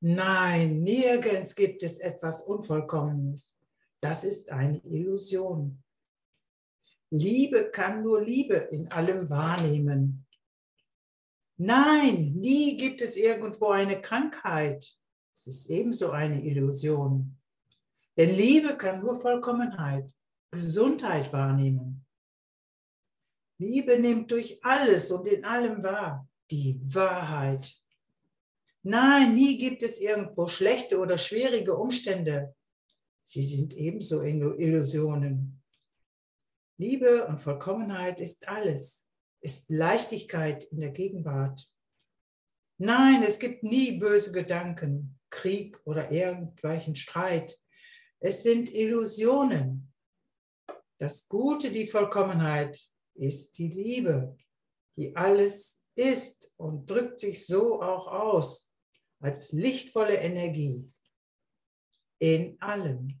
Nein, 0.00 0.80
nirgends 0.80 1.56
gibt 1.56 1.82
es 1.82 1.98
etwas 1.98 2.42
Unvollkommenes. 2.42 3.58
Das 4.00 4.22
ist 4.22 4.50
eine 4.50 4.78
Illusion. 4.84 5.82
Liebe 7.10 7.70
kann 7.70 8.02
nur 8.02 8.22
Liebe 8.22 8.54
in 8.54 8.90
allem 8.92 9.30
wahrnehmen. 9.30 10.26
Nein, 11.56 12.34
nie 12.34 12.76
gibt 12.76 13.00
es 13.00 13.16
irgendwo 13.16 13.68
eine 13.70 14.00
Krankheit. 14.00 14.92
Es 15.34 15.46
ist 15.46 15.70
ebenso 15.70 16.10
eine 16.10 16.44
Illusion. 16.44 17.36
Denn 18.16 18.34
Liebe 18.34 18.76
kann 18.76 19.00
nur 19.00 19.18
Vollkommenheit, 19.18 20.12
Gesundheit 20.50 21.32
wahrnehmen. 21.32 22.04
Liebe 23.58 23.98
nimmt 23.98 24.30
durch 24.30 24.62
alles 24.62 25.10
und 25.10 25.26
in 25.26 25.44
allem 25.44 25.82
wahr 25.82 26.28
die 26.50 26.80
Wahrheit. 26.82 27.74
Nein, 28.82 29.34
nie 29.34 29.58
gibt 29.58 29.82
es 29.82 30.00
irgendwo 30.00 30.46
schlechte 30.46 30.98
oder 30.98 31.18
schwierige 31.18 31.74
Umstände. 31.76 32.54
Sie 33.22 33.42
sind 33.42 33.74
ebenso 33.74 34.22
Illusionen. 34.22 35.57
Liebe 36.80 37.26
und 37.26 37.40
Vollkommenheit 37.40 38.20
ist 38.20 38.46
alles, 38.46 39.10
ist 39.40 39.68
Leichtigkeit 39.68 40.62
in 40.64 40.78
der 40.78 40.90
Gegenwart. 40.90 41.68
Nein, 42.78 43.24
es 43.24 43.40
gibt 43.40 43.64
nie 43.64 43.98
böse 43.98 44.30
Gedanken, 44.30 45.18
Krieg 45.28 45.80
oder 45.84 46.12
irgendwelchen 46.12 46.94
Streit. 46.94 47.58
Es 48.20 48.44
sind 48.44 48.72
Illusionen. 48.72 49.92
Das 50.98 51.28
Gute, 51.28 51.72
die 51.72 51.88
Vollkommenheit 51.88 52.80
ist 53.14 53.58
die 53.58 53.68
Liebe, 53.68 54.36
die 54.96 55.16
alles 55.16 55.84
ist 55.96 56.52
und 56.56 56.88
drückt 56.88 57.18
sich 57.18 57.44
so 57.44 57.82
auch 57.82 58.06
aus 58.06 58.72
als 59.18 59.50
lichtvolle 59.50 60.14
Energie 60.14 60.88
in 62.20 62.60
allem. 62.60 63.20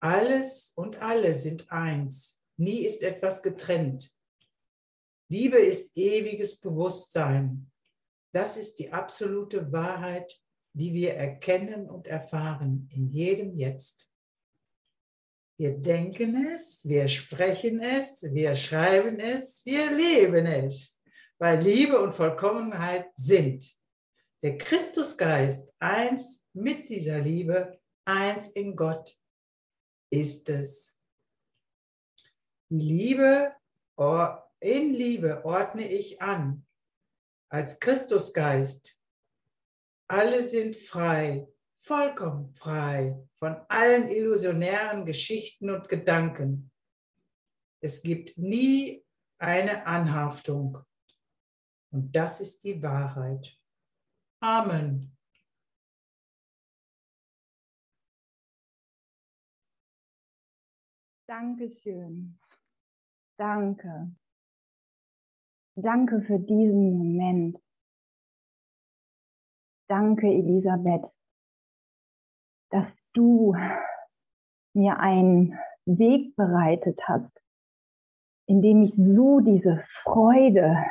Alles 0.00 0.72
und 0.76 1.02
alle 1.02 1.34
sind 1.34 1.70
eins. 1.70 2.44
Nie 2.56 2.84
ist 2.84 3.02
etwas 3.02 3.42
getrennt. 3.42 4.12
Liebe 5.28 5.58
ist 5.58 5.96
ewiges 5.96 6.60
Bewusstsein. 6.60 7.70
Das 8.32 8.56
ist 8.56 8.78
die 8.78 8.92
absolute 8.92 9.72
Wahrheit, 9.72 10.40
die 10.72 10.92
wir 10.92 11.14
erkennen 11.14 11.88
und 11.88 12.06
erfahren 12.06 12.88
in 12.92 13.08
jedem 13.08 13.54
Jetzt. 13.54 14.08
Wir 15.58 15.76
denken 15.76 16.46
es, 16.54 16.88
wir 16.88 17.08
sprechen 17.08 17.80
es, 17.80 18.22
wir 18.22 18.54
schreiben 18.54 19.18
es, 19.18 19.66
wir 19.66 19.90
leben 19.90 20.46
es, 20.46 21.02
weil 21.38 21.60
Liebe 21.60 22.00
und 22.00 22.12
Vollkommenheit 22.12 23.10
sind. 23.16 23.76
Der 24.44 24.56
Christusgeist, 24.56 25.68
eins 25.80 26.48
mit 26.52 26.88
dieser 26.88 27.20
Liebe, 27.20 27.80
eins 28.04 28.50
in 28.52 28.76
Gott, 28.76 29.16
ist 30.10 30.48
es. 30.48 30.96
Liebe, 32.70 33.54
in 34.60 34.94
Liebe 34.94 35.44
ordne 35.44 35.88
ich 35.88 36.20
an, 36.20 36.66
als 37.50 37.80
Christusgeist. 37.80 38.96
Alle 40.08 40.42
sind 40.42 40.76
frei, 40.76 41.48
vollkommen 41.80 42.54
frei 42.54 43.18
von 43.36 43.56
allen 43.68 44.08
illusionären 44.08 45.04
Geschichten 45.06 45.70
und 45.70 45.88
Gedanken. 45.88 46.70
Es 47.80 48.02
gibt 48.02 48.36
nie 48.36 49.04
eine 49.38 49.86
Anhaftung. 49.86 50.78
Und 51.90 52.14
das 52.14 52.40
ist 52.40 52.64
die 52.64 52.82
Wahrheit. 52.82 53.56
Amen. 54.40 55.17
Dankeschön. 61.28 62.38
Danke. 63.36 64.16
Danke 65.76 66.22
für 66.22 66.38
diesen 66.38 66.96
Moment. 66.96 67.58
Danke, 69.90 70.26
Elisabeth, 70.26 71.04
dass 72.70 72.90
du 73.12 73.54
mir 74.74 74.98
einen 75.00 75.58
Weg 75.84 76.34
bereitet 76.34 76.98
hast, 77.06 77.30
in 78.46 78.62
dem 78.62 78.84
ich 78.84 78.94
so 78.96 79.40
diese 79.40 79.84
Freude 80.02 80.82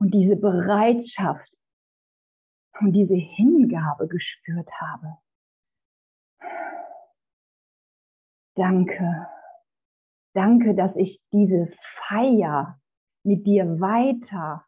und 0.00 0.12
diese 0.12 0.36
Bereitschaft 0.36 1.50
und 2.78 2.92
diese 2.92 3.14
Hingabe 3.14 4.06
gespürt 4.06 4.70
habe. 4.80 5.16
Danke. 8.54 9.26
Danke, 10.32 10.74
dass 10.74 10.94
ich 10.96 11.20
diese 11.32 11.72
Feier 12.06 12.80
mit 13.24 13.46
dir 13.46 13.80
weiter, 13.80 14.64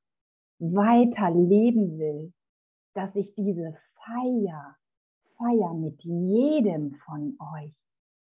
weiter 0.59 1.31
leben 1.31 1.99
will. 1.99 2.33
Dass 2.95 3.15
ich 3.15 3.35
diese 3.35 3.77
Feier, 3.95 4.77
Feier 5.37 5.75
mit 5.75 6.03
jedem 6.03 6.95
von 7.05 7.37
euch 7.55 7.75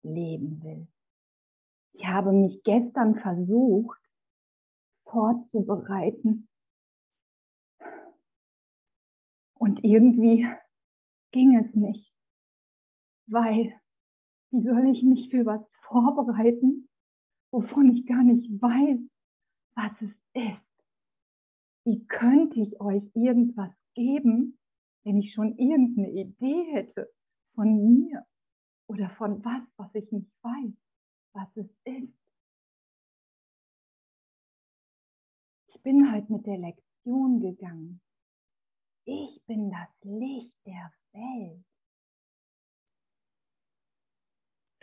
leben 0.03 0.61
will. 0.63 0.87
Ich 1.93 2.05
habe 2.07 2.31
mich 2.31 2.61
gestern 2.63 3.15
versucht, 3.19 3.99
vorzubereiten. 5.05 6.49
Und 9.57 9.83
irgendwie 9.83 10.45
ging 11.31 11.57
es 11.57 11.73
nicht, 11.73 12.13
weil 13.27 13.73
wie 14.55 14.63
soll 14.63 14.87
ich 14.87 15.03
mich 15.03 15.29
für 15.29 15.45
was 15.45 15.61
vorbereiten, 15.87 16.87
wovon 17.51 17.93
ich 17.93 18.05
gar 18.05 18.23
nicht 18.23 18.49
weiß, 18.61 18.99
was 19.75 19.91
es 20.01 20.11
ist? 20.33 20.83
Wie 21.85 22.05
könnte 22.07 22.61
ich 22.61 22.79
euch 22.79 23.03
irgendwas 23.13 23.73
geben, 23.95 24.57
wenn 25.03 25.17
ich 25.17 25.33
schon 25.33 25.57
irgendeine 25.57 26.09
Idee 26.09 26.63
hätte 26.71 27.11
von 27.53 27.67
mir 27.85 28.25
oder 28.87 29.09
von 29.17 29.43
was, 29.43 29.63
was 29.77 29.93
ich 29.93 30.09
nicht 30.11 30.31
weiß, 30.41 30.73
was 31.33 31.57
es 31.57 31.69
ist? 31.83 32.13
Ich 35.67 35.81
bin 35.83 36.11
halt 36.11 36.29
mit 36.29 36.45
der 36.45 36.57
Lektion 36.57 37.41
gegangen. 37.41 38.01
Ich 39.03 39.43
bin 39.45 39.69
das 39.69 39.89
Licht 40.01 40.55
der 40.65 40.91
Welt. 41.11 41.65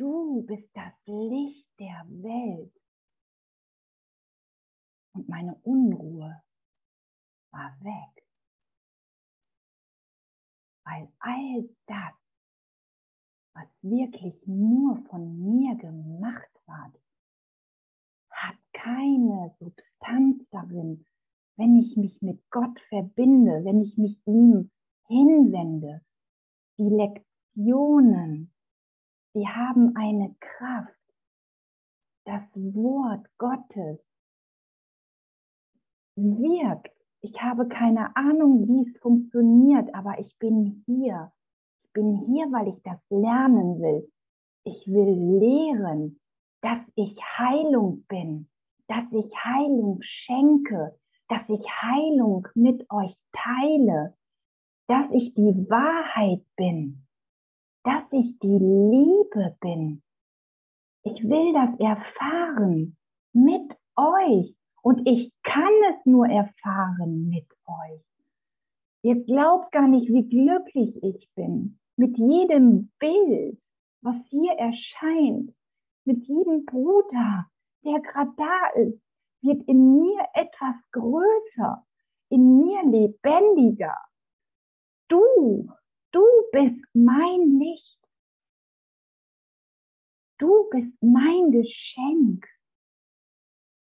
Du 0.03 0.43
bist 0.43 0.69
das 0.75 0.93
Licht 1.07 1.69
der 1.79 2.05
Welt. 2.09 2.75
Und 5.15 5.29
meine 5.29 5.55
Unruhe 5.63 6.43
war 7.53 7.77
weg. 7.83 8.27
Weil 10.85 11.09
all 11.21 11.69
das, 11.87 12.15
was 13.55 13.69
wirklich 13.83 14.35
nur 14.45 14.97
von 15.09 15.39
mir 15.39 15.77
gemacht 15.77 16.51
war, 16.67 16.93
hat 18.31 18.59
keine 18.73 19.55
Substanz 19.61 20.45
darin, 20.51 21.07
wenn 21.55 21.77
ich 21.77 21.97
mich 21.97 22.21
mit 22.23 22.43
Gott 22.51 22.77
verbinde, 22.89 23.65
wenn 23.65 23.81
ich 23.83 23.97
mich 23.97 24.21
ihm 24.27 24.69
hinwende. 25.07 26.05
Die 26.77 26.89
Lektionen, 26.89 28.52
Sie 29.35 29.49
haben 29.49 29.97
eine 29.97 30.35
Kraft. 30.41 30.93
Das 32.25 32.43
Wort 32.55 33.27
Gottes 33.39 33.99
wirkt. 36.17 36.95
Ich 37.23 37.41
habe 37.41 37.67
keine 37.67 38.15
Ahnung, 38.15 38.69
wie 38.69 38.91
es 38.91 39.01
funktioniert, 39.01 39.95
aber 39.95 40.19
ich 40.19 40.37
bin 40.39 40.83
hier. 40.87 41.33
Ich 41.85 41.93
bin 41.93 42.17
hier, 42.27 42.47
weil 42.53 42.69
ich 42.69 42.83
das 42.83 42.99
lernen 43.09 43.81
will. 43.81 44.13
Ich 44.65 44.87
will 44.87 45.39
lehren, 45.41 46.21
dass 46.61 46.81
ich 46.95 47.17
Heilung 47.39 48.05
bin, 48.09 48.49
dass 48.87 49.05
ich 49.13 49.33
Heilung 49.35 50.01
schenke, 50.03 50.99
dass 51.29 51.49
ich 51.49 51.65
Heilung 51.83 52.47
mit 52.55 52.89
euch 52.91 53.17
teile, 53.33 54.15
dass 54.89 55.11
ich 55.11 55.33
die 55.35 55.69
Wahrheit 55.71 56.45
bin 56.57 57.07
dass 57.85 58.05
ich 58.13 58.39
die 58.39 58.59
Liebe 58.59 59.57
bin. 59.61 60.03
Ich 61.05 61.23
will 61.25 61.53
das 61.53 61.79
erfahren 61.81 62.97
mit 63.33 63.73
euch 63.97 64.55
und 64.83 65.07
ich 65.07 65.33
kann 65.43 65.73
es 65.91 66.07
nur 66.07 66.27
erfahren 66.27 67.29
mit 67.29 67.47
euch. 67.67 68.03
Ihr 69.03 69.25
glaubt 69.25 69.73
gar 69.73 69.89
nicht, 69.89 70.09
wie 70.13 70.29
glücklich 70.29 71.03
ich 71.03 71.29
bin. 71.35 71.81
Mit 71.97 72.17
jedem 72.17 72.93
Bild, 72.99 73.59
was 74.01 74.17
hier 74.31 74.53
erscheint, 74.53 75.53
mit 76.05 76.25
jedem 76.27 76.65
Bruder, 76.65 77.47
der 77.85 78.01
gerade 78.01 78.33
da 78.37 78.81
ist, 78.81 79.01
wird 79.43 79.63
in 79.69 80.01
mir 80.01 80.25
etwas 80.35 80.77
größer, 80.93 81.85
in 82.29 82.59
mir 82.59 82.83
lebendiger. 82.85 83.97
Du, 85.09 85.69
du 86.13 86.25
bist 86.53 86.85
mein 86.95 87.59
Licht. 87.59 87.99
Du 90.39 90.69
bist 90.71 90.97
mein 91.01 91.51
Geschenk. 91.51 92.47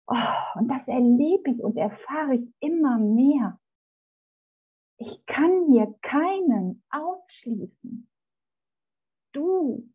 Oh, 0.07 0.59
und 0.59 0.69
das 0.69 0.87
erlebe 0.87 1.51
ich 1.51 1.63
und 1.63 1.77
erfahre 1.77 2.37
ich 2.37 2.55
immer 2.61 2.99
mehr. 2.99 3.59
Ich 4.99 5.27
kann 5.27 5.67
hier 5.69 5.95
keinen 6.03 6.83
ausschließen. 6.91 8.09
Du, 9.33 9.89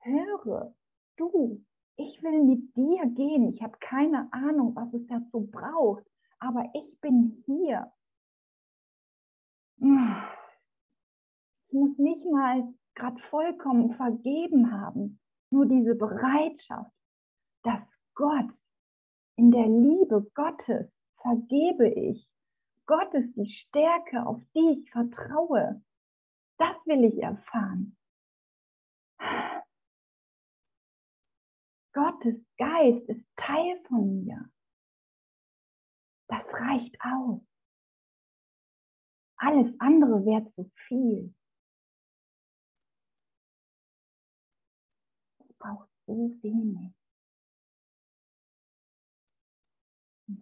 höre, 0.00 0.74
du, 1.16 1.64
ich 1.96 2.22
will 2.22 2.42
mit 2.42 2.76
dir 2.76 3.06
gehen. 3.06 3.54
Ich 3.54 3.62
habe 3.62 3.78
keine 3.78 4.30
Ahnung, 4.32 4.74
was 4.74 4.92
es 4.92 5.06
dazu 5.06 5.46
braucht, 5.46 6.04
aber 6.38 6.68
ich 6.74 7.00
bin 7.00 7.42
hier. 7.46 7.90
Ich 9.76 10.43
muss 11.74 11.98
nicht 11.98 12.24
mal 12.24 12.72
gerade 12.94 13.20
vollkommen 13.28 13.94
vergeben 13.96 14.70
haben, 14.72 15.20
nur 15.50 15.66
diese 15.66 15.94
Bereitschaft, 15.94 16.92
dass 17.64 17.82
Gott 18.14 18.50
in 19.36 19.50
der 19.50 19.66
Liebe 19.66 20.30
Gottes 20.34 20.90
vergebe 21.20 21.88
ich. 21.88 22.28
Gott 22.86 23.12
ist 23.14 23.34
die 23.34 23.50
Stärke, 23.50 24.24
auf 24.24 24.40
die 24.54 24.78
ich 24.78 24.90
vertraue. 24.90 25.82
Das 26.58 26.76
will 26.86 27.04
ich 27.04 27.20
erfahren. 27.20 27.96
Gottes 31.92 32.36
Geist 32.58 33.08
ist 33.08 33.24
Teil 33.36 33.80
von 33.88 34.24
mir. 34.24 34.50
Das 36.28 36.44
reicht 36.52 36.96
aus. 37.00 37.40
Alles 39.36 39.74
andere 39.78 40.24
wäre 40.24 40.50
zu 40.54 40.70
viel. 40.88 41.34
So 46.06 46.30
wenig. 46.42 46.92
Du 50.26 50.36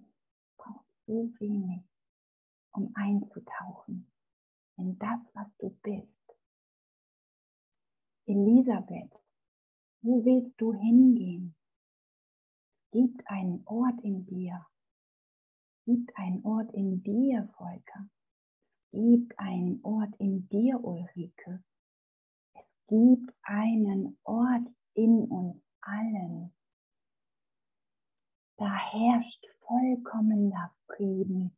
brauchst 0.57 1.07
so 1.07 1.31
wenig, 1.39 1.83
um 2.73 2.91
einzutauchen 2.95 4.11
in 4.77 4.99
das, 4.99 5.21
was 5.35 5.47
du 5.59 5.71
bist. 5.83 6.09
Elisabeth, 8.27 9.13
wo 10.03 10.25
willst 10.25 10.61
du 10.61 10.73
hingehen? 10.73 11.55
Gibt 12.93 13.27
einen 13.29 13.63
Ort 13.67 14.01
in 14.03 14.27
dir. 14.27 14.67
Gibt 15.85 16.17
einen 16.17 16.45
Ort 16.45 16.73
in 16.75 17.03
dir, 17.03 17.49
Volker. 17.57 18.09
Gibt 18.93 19.39
einen 19.39 19.81
Ort 19.83 20.15
in 20.19 20.49
dir, 20.49 20.83
Ulrike. 20.85 21.65
Es 22.55 22.87
gibt 22.89 23.35
einen 23.43 24.19
Ort 24.25 24.69
in 24.95 25.25
uns 25.25 25.63
allen. 25.81 26.53
Da 28.57 28.71
herrscht 28.93 29.47
vollkommener 29.67 30.75
Frieden. 30.87 31.57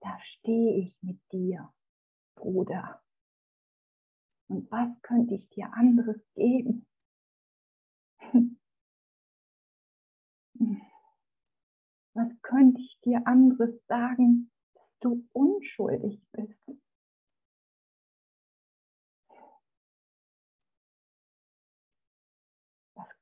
Da 0.00 0.18
stehe 0.20 0.78
ich 0.78 0.96
mit 1.02 1.20
dir, 1.32 1.72
Bruder. 2.36 3.02
Und 4.48 4.70
was 4.70 4.90
könnte 5.02 5.34
ich 5.34 5.48
dir 5.50 5.72
anderes 5.72 6.20
geben? 6.34 6.86
Was 12.14 12.30
könnte 12.42 12.80
ich 12.80 13.00
dir 13.00 13.26
anderes 13.26 13.74
sagen, 13.88 14.52
dass 14.74 14.98
du 15.00 15.28
unschuldig 15.32 16.22
bist? 16.30 16.83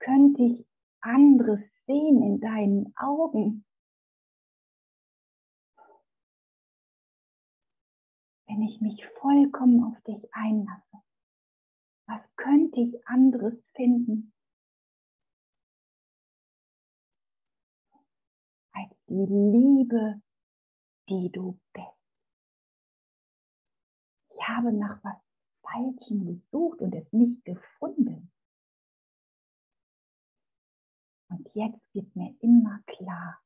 Könnte 0.02 0.42
ich 0.42 0.66
anderes 1.00 1.60
sehen 1.86 2.22
in 2.22 2.40
deinen 2.40 2.94
Augen? 2.96 3.64
Wenn 8.46 8.62
ich 8.62 8.80
mich 8.80 9.04
vollkommen 9.20 9.84
auf 9.84 10.00
dich 10.02 10.22
einlasse, 10.34 10.98
was 12.06 12.20
könnte 12.36 12.80
ich 12.80 13.06
anderes 13.06 13.54
finden 13.74 14.34
als 18.72 18.92
die 19.08 19.14
Liebe, 19.14 20.20
die 21.08 21.30
du 21.32 21.58
bist? 21.72 21.86
Ich 24.34 24.48
habe 24.48 24.72
nach 24.72 25.02
was 25.04 25.16
Falschem 25.62 26.26
gesucht 26.26 26.80
und 26.80 26.92
es 26.94 27.10
nicht 27.12 27.44
gefunden. 27.44 28.31
Und 31.32 31.48
jetzt 31.54 31.80
wird 31.94 32.14
mir 32.14 32.36
immer 32.40 32.80
klar, 32.86 33.40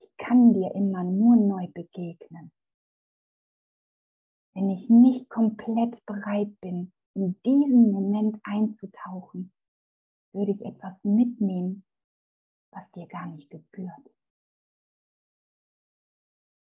ich 0.00 0.16
kann 0.16 0.52
dir 0.54 0.74
immer 0.74 1.04
nur 1.04 1.36
neu 1.36 1.68
begegnen. 1.68 2.50
Wenn 4.54 4.70
ich 4.70 4.88
nicht 4.90 5.28
komplett 5.30 6.04
bereit 6.04 6.60
bin, 6.60 6.92
in 7.14 7.40
diesen 7.44 7.92
Moment 7.92 8.40
einzutauchen, 8.42 9.52
würde 10.32 10.50
ich 10.50 10.64
etwas 10.64 10.94
mitnehmen, 11.04 11.84
was 12.72 12.90
dir 12.92 13.06
gar 13.06 13.26
nicht 13.26 13.50
gebührt. 13.50 14.10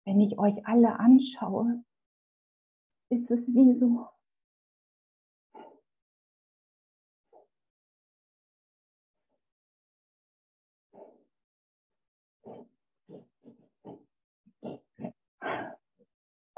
Wenn 0.04 0.20
ich 0.20 0.38
euch 0.38 0.64
alle 0.66 1.00
anschaue, 1.00 1.84
ist 3.08 3.28
es 3.28 3.40
wie 3.48 3.76
so, 3.80 4.06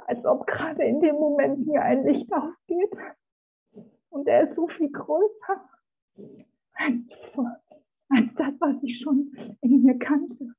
als 0.08 0.24
ob 0.24 0.46
gerade 0.46 0.84
in 0.84 1.00
dem 1.00 1.16
Moment 1.16 1.66
mir 1.66 1.82
ein 1.82 2.02
Licht 2.04 2.32
aufgeht. 2.32 2.92
Und 4.08 4.26
er 4.26 4.48
ist 4.48 4.56
so 4.56 4.66
viel 4.68 4.90
größer 4.90 5.68
als, 6.72 6.96
als 8.08 8.34
das, 8.36 8.54
was 8.58 8.82
ich 8.82 9.00
schon 9.02 9.30
in 9.60 9.82
mir 9.82 9.98
kannte. 9.98 10.54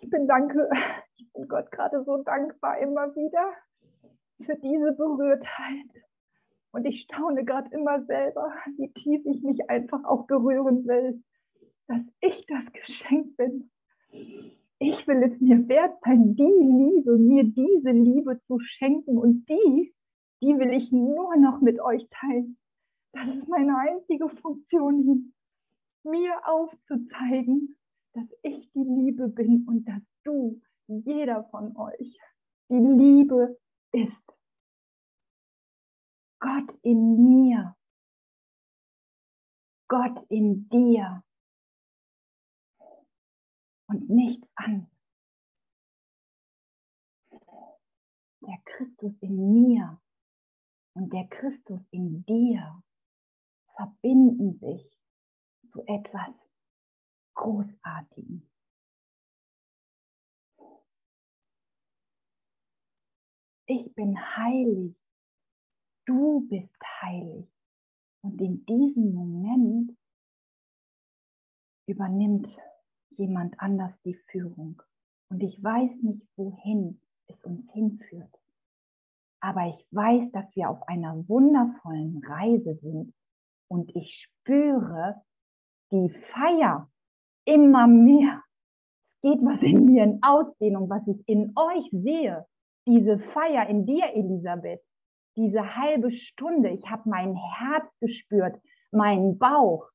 Ich 0.00 0.10
bin 0.10 0.26
danke, 0.26 0.68
ich 1.16 1.32
bin 1.32 1.46
Gott 1.46 1.70
gerade 1.70 2.02
so 2.02 2.20
dankbar 2.24 2.78
immer 2.78 3.14
wieder 3.14 3.52
für 4.44 4.56
diese 4.56 4.92
Berührtheit. 4.94 6.04
Und 6.72 6.86
ich 6.86 7.02
staune 7.02 7.44
gerade 7.44 7.70
immer 7.70 8.04
selber, 8.06 8.52
wie 8.76 8.92
tief 8.94 9.24
ich 9.24 9.42
mich 9.44 9.70
einfach 9.70 10.04
auch 10.04 10.26
berühren 10.26 10.84
will 10.88 11.22
dass 11.88 12.02
ich 12.20 12.46
das 12.46 12.72
Geschenk 12.72 13.36
bin. 13.36 13.70
Ich 14.78 15.06
will 15.08 15.22
es 15.24 15.40
mir 15.40 15.66
wert 15.68 15.98
sein, 16.04 16.36
die 16.36 16.42
Liebe, 16.42 17.18
mir 17.18 17.44
diese 17.44 17.90
Liebe 17.90 18.40
zu 18.46 18.60
schenken 18.60 19.18
und 19.18 19.48
die, 19.48 19.94
die 20.40 20.56
will 20.58 20.72
ich 20.72 20.92
nur 20.92 21.36
noch 21.36 21.60
mit 21.60 21.80
euch 21.80 22.06
teilen. 22.10 22.58
Das 23.12 23.26
ist 23.34 23.48
meine 23.48 23.76
einzige 23.76 24.28
Funktion 24.28 25.02
hin, 25.02 25.34
mir 26.04 26.46
aufzuzeigen, 26.46 27.76
dass 28.12 28.28
ich 28.42 28.70
die 28.72 28.84
Liebe 28.84 29.28
bin 29.28 29.66
und 29.66 29.84
dass 29.88 30.02
du, 30.24 30.60
jeder 30.86 31.44
von 31.50 31.76
euch, 31.76 32.18
die 32.68 32.76
Liebe 32.76 33.58
ist. 33.92 34.12
Gott 36.40 36.72
in 36.82 37.24
mir, 37.24 37.74
Gott 39.88 40.24
in 40.28 40.68
dir 40.68 41.24
und 43.88 44.08
nichts 44.08 44.46
an. 44.54 44.90
Der 48.40 48.58
Christus 48.64 49.12
in 49.20 49.52
mir 49.52 50.00
und 50.94 51.12
der 51.12 51.26
Christus 51.28 51.80
in 51.90 52.24
dir 52.24 52.82
verbinden 53.76 54.58
sich 54.58 54.98
zu 55.72 55.82
etwas 55.86 56.34
Großartigem. 57.34 58.48
Ich 63.66 63.94
bin 63.94 64.16
heilig, 64.36 64.96
du 66.06 66.46
bist 66.48 66.74
heilig. 67.02 67.46
Und 68.22 68.40
in 68.40 68.64
diesem 68.64 69.14
Moment 69.14 69.96
übernimmt 71.86 72.48
jemand 73.18 73.54
anders 73.58 73.92
die 74.04 74.14
Führung. 74.30 74.80
Und 75.30 75.42
ich 75.42 75.62
weiß 75.62 75.90
nicht, 76.02 76.26
wohin 76.36 77.00
es 77.28 77.36
uns 77.44 77.70
hinführt. 77.72 78.34
Aber 79.40 79.66
ich 79.68 79.86
weiß, 79.90 80.32
dass 80.32 80.46
wir 80.56 80.70
auf 80.70 80.82
einer 80.88 81.28
wundervollen 81.28 82.22
Reise 82.26 82.76
sind. 82.82 83.14
Und 83.68 83.94
ich 83.94 84.26
spüre 84.26 85.20
die 85.92 86.10
Feier 86.32 86.90
immer 87.44 87.86
mehr. 87.86 88.42
Es 89.10 89.30
geht 89.30 89.44
was 89.44 89.60
in 89.62 89.84
mir 89.84 90.04
in 90.04 90.22
Ausdehnung, 90.22 90.88
was 90.88 91.06
ich 91.06 91.22
in 91.28 91.52
euch 91.56 91.88
sehe. 91.92 92.46
Diese 92.86 93.18
Feier 93.32 93.68
in 93.68 93.84
dir, 93.84 94.06
Elisabeth. 94.14 94.80
Diese 95.36 95.76
halbe 95.76 96.10
Stunde. 96.10 96.70
Ich 96.70 96.88
habe 96.90 97.08
mein 97.08 97.36
Herz 97.36 97.86
gespürt, 98.00 98.60
meinen 98.90 99.38
Bauch. 99.38 99.88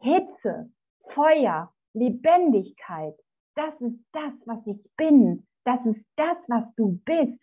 Hitze, 0.00 0.72
Feuer, 1.14 1.72
Lebendigkeit. 1.94 3.14
Das 3.54 3.74
ist 3.80 3.98
das, 4.12 4.32
was 4.46 4.64
ich 4.66 4.80
bin. 4.96 5.46
Das 5.64 5.84
ist 5.86 6.04
das, 6.16 6.36
was 6.48 6.64
du 6.76 6.98
bist. 7.04 7.40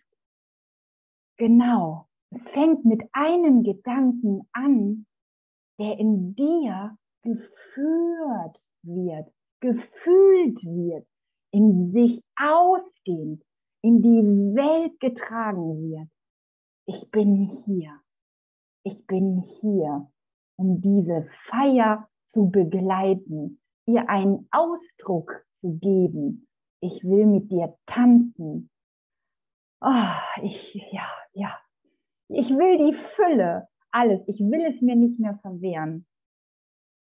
Genau. 1.36 2.08
Es 2.30 2.42
fängt 2.52 2.84
mit 2.84 3.02
einem 3.12 3.62
Gedanken 3.62 4.48
an, 4.52 5.06
der 5.78 5.98
in 5.98 6.34
dir 6.34 6.96
geführt 7.22 8.60
wird, 8.82 9.32
gefühlt 9.60 10.62
wird, 10.62 11.06
in 11.52 11.92
sich 11.92 12.22
ausdehnt, 12.36 13.42
in 13.82 14.02
die 14.02 14.54
Welt 14.54 14.98
getragen 15.00 15.90
wird. 15.90 16.08
Ich 16.86 17.10
bin 17.10 17.62
hier. 17.64 18.00
Ich 18.84 19.06
bin 19.06 19.42
hier, 19.60 20.10
um 20.56 20.80
diese 20.80 21.28
Feier 21.50 22.08
zu 22.32 22.50
begleiten, 22.50 23.60
ihr 23.88 24.08
einen 24.08 24.46
Ausdruck 24.50 25.44
zu 25.60 25.78
geben. 25.78 26.46
Ich 26.80 27.02
will 27.02 27.26
mit 27.26 27.50
dir 27.50 27.76
tanzen. 27.86 28.70
Oh, 29.80 30.42
ich, 30.42 30.74
ja, 30.92 31.08
ja. 31.32 31.58
Ich 32.28 32.48
will 32.50 32.76
die 32.78 32.96
Fülle, 33.16 33.68
alles. 33.90 34.20
Ich 34.28 34.38
will 34.40 34.62
es 34.66 34.80
mir 34.82 34.94
nicht 34.94 35.18
mehr 35.18 35.38
verwehren. 35.38 36.06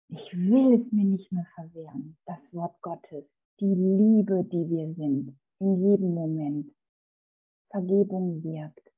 Ich 0.10 0.34
will 0.34 0.82
es 0.82 0.92
mir 0.92 1.06
nicht 1.06 1.32
mehr 1.32 1.46
verwehren. 1.56 2.18
Das 2.26 2.40
Wort 2.52 2.82
Gottes, 2.82 3.26
die 3.60 3.74
Liebe, 3.74 4.44
die 4.44 4.70
wir 4.70 4.94
sind, 4.96 5.40
in 5.60 5.84
jedem 5.84 6.14
Moment. 6.14 6.74
Vergebung 7.70 8.44
wirkt. 8.44 8.92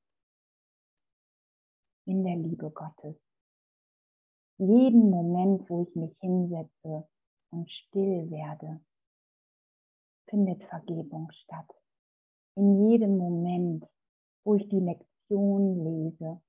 In 2.05 2.23
der 2.23 2.36
Liebe 2.36 2.69
Gottes. 2.71 3.15
Jeden 4.57 5.09
Moment, 5.09 5.69
wo 5.69 5.84
ich 5.84 5.95
mich 5.95 6.15
hinsetze 6.19 7.07
und 7.51 7.69
still 7.69 8.29
werde, 8.29 8.81
findet 10.27 10.63
Vergebung 10.65 11.31
statt. 11.31 11.69
In 12.55 12.89
jedem 12.89 13.17
Moment, 13.17 13.85
wo 14.43 14.55
ich 14.55 14.67
die 14.69 14.79
Lektion 14.79 15.83
lese, 15.83 16.41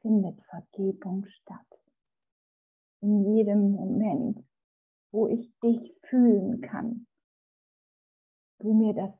findet 0.00 0.40
Vergebung 0.44 1.26
statt. 1.26 1.66
In 3.02 3.34
jedem 3.34 3.72
Moment, 3.72 4.44
wo 5.12 5.26
ich 5.26 5.52
dich 5.60 5.94
fühlen 6.08 6.60
kann, 6.60 7.06
wo 8.60 8.74
mir 8.74 8.94
das, 8.94 9.12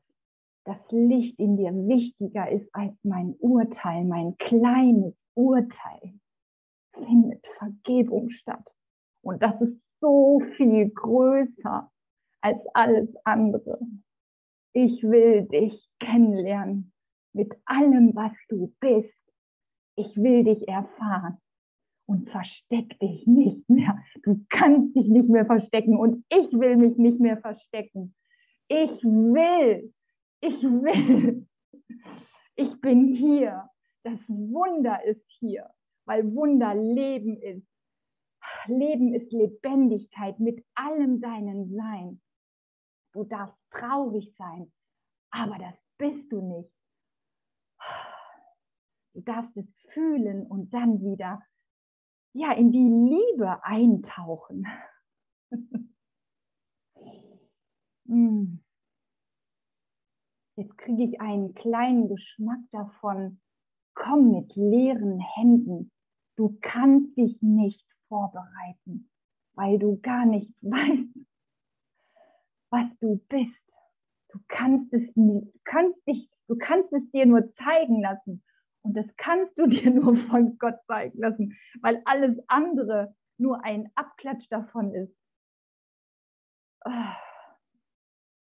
das 0.65 0.77
Licht 0.91 1.37
in 1.39 1.57
dir 1.57 1.73
wichtiger 1.73 2.49
ist 2.49 2.69
als 2.73 2.93
mein 3.03 3.35
Urteil, 3.39 4.05
mein 4.05 4.37
kleines 4.37 5.15
Urteil, 5.33 6.19
findet 6.93 7.45
Vergebung 7.57 8.29
statt. 8.29 8.67
Und 9.23 9.41
das 9.41 9.59
ist 9.61 9.77
so 10.01 10.41
viel 10.57 10.89
größer 10.89 11.89
als 12.41 12.59
alles 12.73 13.09
andere. 13.23 13.79
Ich 14.73 15.03
will 15.03 15.47
dich 15.47 15.87
kennenlernen 15.99 16.91
mit 17.33 17.53
allem, 17.65 18.15
was 18.15 18.33
du 18.49 18.73
bist. 18.79 19.13
Ich 19.95 20.15
will 20.17 20.43
dich 20.43 20.67
erfahren 20.67 21.37
und 22.07 22.29
versteck 22.29 22.99
dich 22.99 23.25
nicht 23.27 23.69
mehr. 23.69 23.97
Du 24.23 24.43
kannst 24.49 24.95
dich 24.95 25.07
nicht 25.07 25.29
mehr 25.29 25.45
verstecken 25.45 25.97
und 25.97 26.25
ich 26.29 26.51
will 26.51 26.77
mich 26.77 26.97
nicht 26.97 27.19
mehr 27.19 27.37
verstecken. 27.37 28.15
Ich 28.67 29.03
will, 29.03 29.93
ich 30.41 30.61
will. 30.63 31.47
Ich 32.55 32.81
bin 32.81 33.15
hier. 33.15 33.69
Das 34.03 34.19
Wunder 34.27 35.03
ist 35.05 35.23
hier, 35.39 35.69
weil 36.05 36.33
Wunder 36.33 36.73
Leben 36.73 37.37
ist. 37.37 37.70
Leben 38.67 39.13
ist 39.13 39.31
Lebendigkeit 39.31 40.39
mit 40.39 40.65
allem 40.75 41.21
deinen 41.21 41.75
Sein. 41.75 42.21
Du 43.13 43.23
darfst 43.23 43.57
traurig 43.71 44.33
sein, 44.37 44.71
aber 45.31 45.57
das 45.57 45.75
bist 45.97 46.31
du 46.31 46.41
nicht. 46.41 46.71
Du 49.13 49.21
darfst 49.21 49.55
es 49.57 49.67
fühlen 49.93 50.45
und 50.47 50.73
dann 50.73 51.01
wieder 51.01 51.41
ja 52.33 52.53
in 52.53 52.71
die 52.71 52.79
Liebe 52.79 53.63
eintauchen. 53.63 54.65
Hm. 58.07 58.61
Jetzt 60.57 60.77
kriege 60.77 61.03
ich 61.03 61.21
einen 61.21 61.53
kleinen 61.53 62.09
Geschmack 62.09 62.59
davon. 62.71 63.39
Komm 63.95 64.31
mit 64.31 64.53
leeren 64.55 65.19
Händen. 65.19 65.91
Du 66.35 66.57
kannst 66.61 67.15
dich 67.15 67.41
nicht 67.41 67.85
vorbereiten, 68.11 69.09
weil 69.53 69.79
du 69.79 69.99
gar 70.01 70.25
nicht 70.25 70.53
weißt, 70.61 71.25
was 72.69 72.89
du 72.99 73.17
bist. 73.29 73.55
Du 74.33 74.39
kannst 74.49 74.93
es 74.93 75.01
du 75.15 75.51
kannst 75.63 76.07
dich, 76.07 76.29
du 76.47 76.57
kannst 76.57 76.91
es 76.91 77.09
dir 77.11 77.25
nur 77.25 77.53
zeigen 77.55 78.01
lassen. 78.01 78.43
Und 78.83 78.95
das 78.95 79.05
kannst 79.17 79.57
du 79.57 79.67
dir 79.75 79.91
nur 79.91 80.17
von 80.27 80.57
Gott 80.57 80.79
zeigen 80.87 81.19
lassen, 81.19 81.57
weil 81.81 82.01
alles 82.05 82.37
andere 82.47 83.15
nur 83.37 83.63
ein 83.63 83.89
Abklatsch 83.95 84.47
davon 84.49 84.93
ist. 84.93 85.15
Ah. 86.81 87.15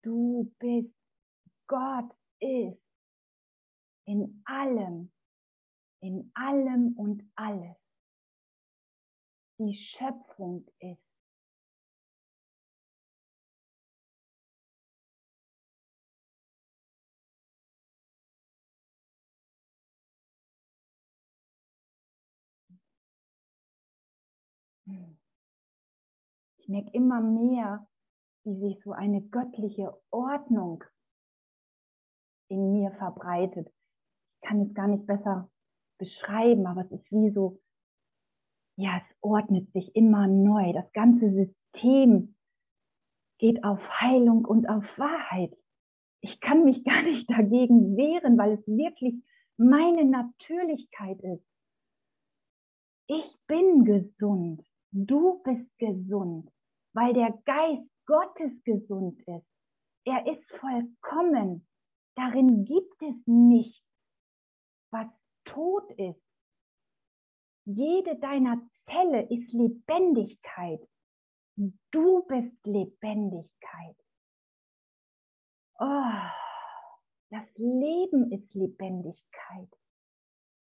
Du 0.03 0.53
bist, 0.59 0.93
Gott 1.69 2.11
ist 2.41 2.83
in 4.05 4.43
allem, 4.45 5.13
in 6.01 6.31
allem 6.35 6.95
und 6.97 7.23
alles. 7.37 7.82
Die 9.65 9.77
Schöpfung 9.77 10.67
ist. 10.81 10.99
Ich 26.57 26.69
merke 26.69 26.91
immer 26.93 27.21
mehr, 27.21 27.87
wie 28.43 28.59
sich 28.59 28.83
so 28.83 28.91
eine 28.91 29.23
göttliche 29.23 29.97
Ordnung 30.11 30.83
in 32.49 32.73
mir 32.73 32.91
verbreitet. 32.93 33.69
Ich 33.69 34.49
kann 34.49 34.63
es 34.63 34.75
gar 34.75 34.89
nicht 34.89 35.07
besser 35.07 35.49
beschreiben, 35.99 36.67
aber 36.67 36.81
es 36.81 36.91
ist 36.91 37.13
wie 37.13 37.31
so, 37.31 37.61
ja, 38.83 38.97
es 38.99 39.17
ordnet 39.21 39.71
sich 39.73 39.95
immer 39.95 40.27
neu. 40.27 40.73
Das 40.73 40.93
ganze 40.93 41.31
System 41.31 42.35
geht 43.39 43.63
auf 43.63 43.79
Heilung 44.01 44.45
und 44.45 44.69
auf 44.69 44.85
Wahrheit. 44.99 45.57
Ich 46.21 46.41
kann 46.41 46.65
mich 46.65 46.85
gar 46.85 47.03
nicht 47.03 47.31
dagegen 47.31 47.97
wehren, 47.97 48.37
weil 48.37 48.53
es 48.53 48.67
wirklich 48.67 49.15
meine 49.57 50.05
Natürlichkeit 50.05 51.21
ist. 51.21 51.47
Ich 53.07 53.37
bin 53.47 53.85
gesund. 53.85 54.65
Du 54.91 55.43
bist 55.45 55.79
gesund, 55.79 56.51
weil 56.93 57.15
der 57.15 57.33
Geist 57.45 57.89
Gottes 58.07 58.53
gesund 58.65 59.21
ist. 59.21 59.47
Er 60.05 60.27
ist 60.27 60.45
vollkommen. 60.59 61.67
Darin 62.17 62.65
gibt 62.65 63.01
es 63.01 63.15
nichts, 63.27 63.87
was 64.91 65.07
tot 65.45 65.91
ist. 65.93 66.21
Jede 67.65 68.17
deiner 68.19 68.61
Zelle 68.87 69.23
ist 69.31 69.53
Lebendigkeit. 69.53 70.81
Du 71.91 72.23
bist 72.27 72.57
Lebendigkeit. 72.65 73.97
Oh, 75.79 76.13
das 77.31 77.47
Leben 77.57 78.33
ist 78.33 78.55
Lebendigkeit. 78.55 79.69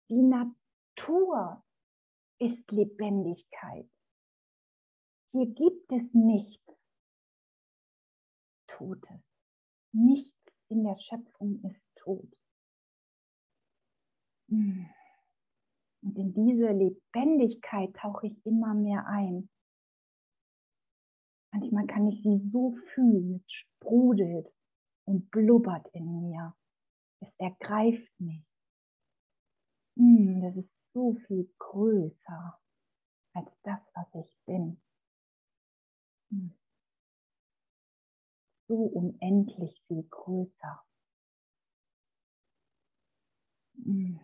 Die 0.08 0.22
Natur 0.22 1.62
ist 2.38 2.70
Lebendigkeit. 2.70 3.88
Hier 5.32 5.46
gibt 5.46 5.92
es 5.92 6.02
nichts 6.12 6.60
Totes. 8.66 9.20
Nichts 9.92 10.52
in 10.68 10.84
der 10.84 10.98
Schöpfung 10.98 11.62
ist 11.64 11.82
tot. 11.96 12.28
Hm. 14.48 14.88
Und 16.02 16.16
in 16.16 16.32
diese 16.32 16.70
Lebendigkeit 16.70 17.94
tauche 17.94 18.28
ich 18.28 18.46
immer 18.46 18.74
mehr 18.74 19.06
ein. 19.06 19.48
Manchmal 21.52 21.86
kann 21.86 22.08
ich 22.08 22.22
sie 22.22 22.48
so 22.50 22.76
fühlen, 22.94 23.34
es 23.34 23.52
sprudelt 23.52 24.46
und 25.04 25.30
blubbert 25.30 25.86
in 25.92 26.20
mir. 26.20 26.54
Es 27.20 27.28
ergreift 27.38 28.20
mich. 28.20 28.44
Hm, 29.96 30.40
das 30.40 30.56
ist 30.56 30.70
so 30.94 31.14
viel 31.26 31.52
größer 31.58 32.58
als 33.34 33.50
das, 33.62 33.80
was 33.94 34.06
ich 34.24 34.38
bin. 34.46 34.80
Hm. 36.30 36.54
So 38.68 38.76
unendlich 38.76 39.82
viel 39.88 40.04
größer. 40.04 40.82
Hm. 43.84 43.84
Hm. 43.84 44.20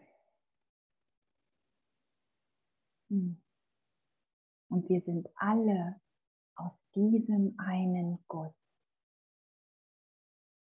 Und 3.09 4.88
wir 4.88 5.00
sind 5.02 5.28
alle 5.36 6.00
aus 6.57 6.72
diesem 6.94 7.54
einen 7.59 8.18
Guss. 8.26 8.52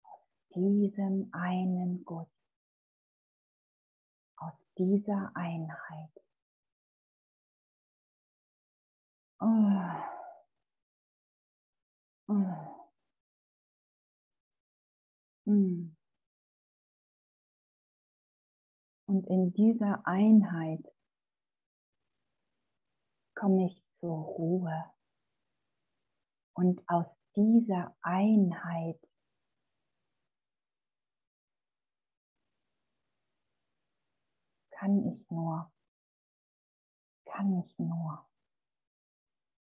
Aus 0.04 0.20
diesem 0.56 1.30
einen 1.34 2.06
Guss. 2.06 2.30
Aus 4.38 4.54
dieser 4.78 5.36
Einheit. 5.36 6.12
Oh. 9.42 9.82
Oh. 12.28 12.80
Und 19.06 19.26
in 19.28 19.52
dieser 19.54 20.06
Einheit 20.06 20.86
komme 23.40 23.68
ich 23.68 23.84
zur 24.00 24.18
Ruhe. 24.18 24.92
Und 26.54 26.84
aus 26.90 27.06
dieser 27.38 27.96
Einheit 28.02 29.00
kann 34.72 35.06
ich 35.06 35.32
nur, 35.32 35.72
kann 37.26 37.64
ich 37.64 37.80
nur. 37.80 38.28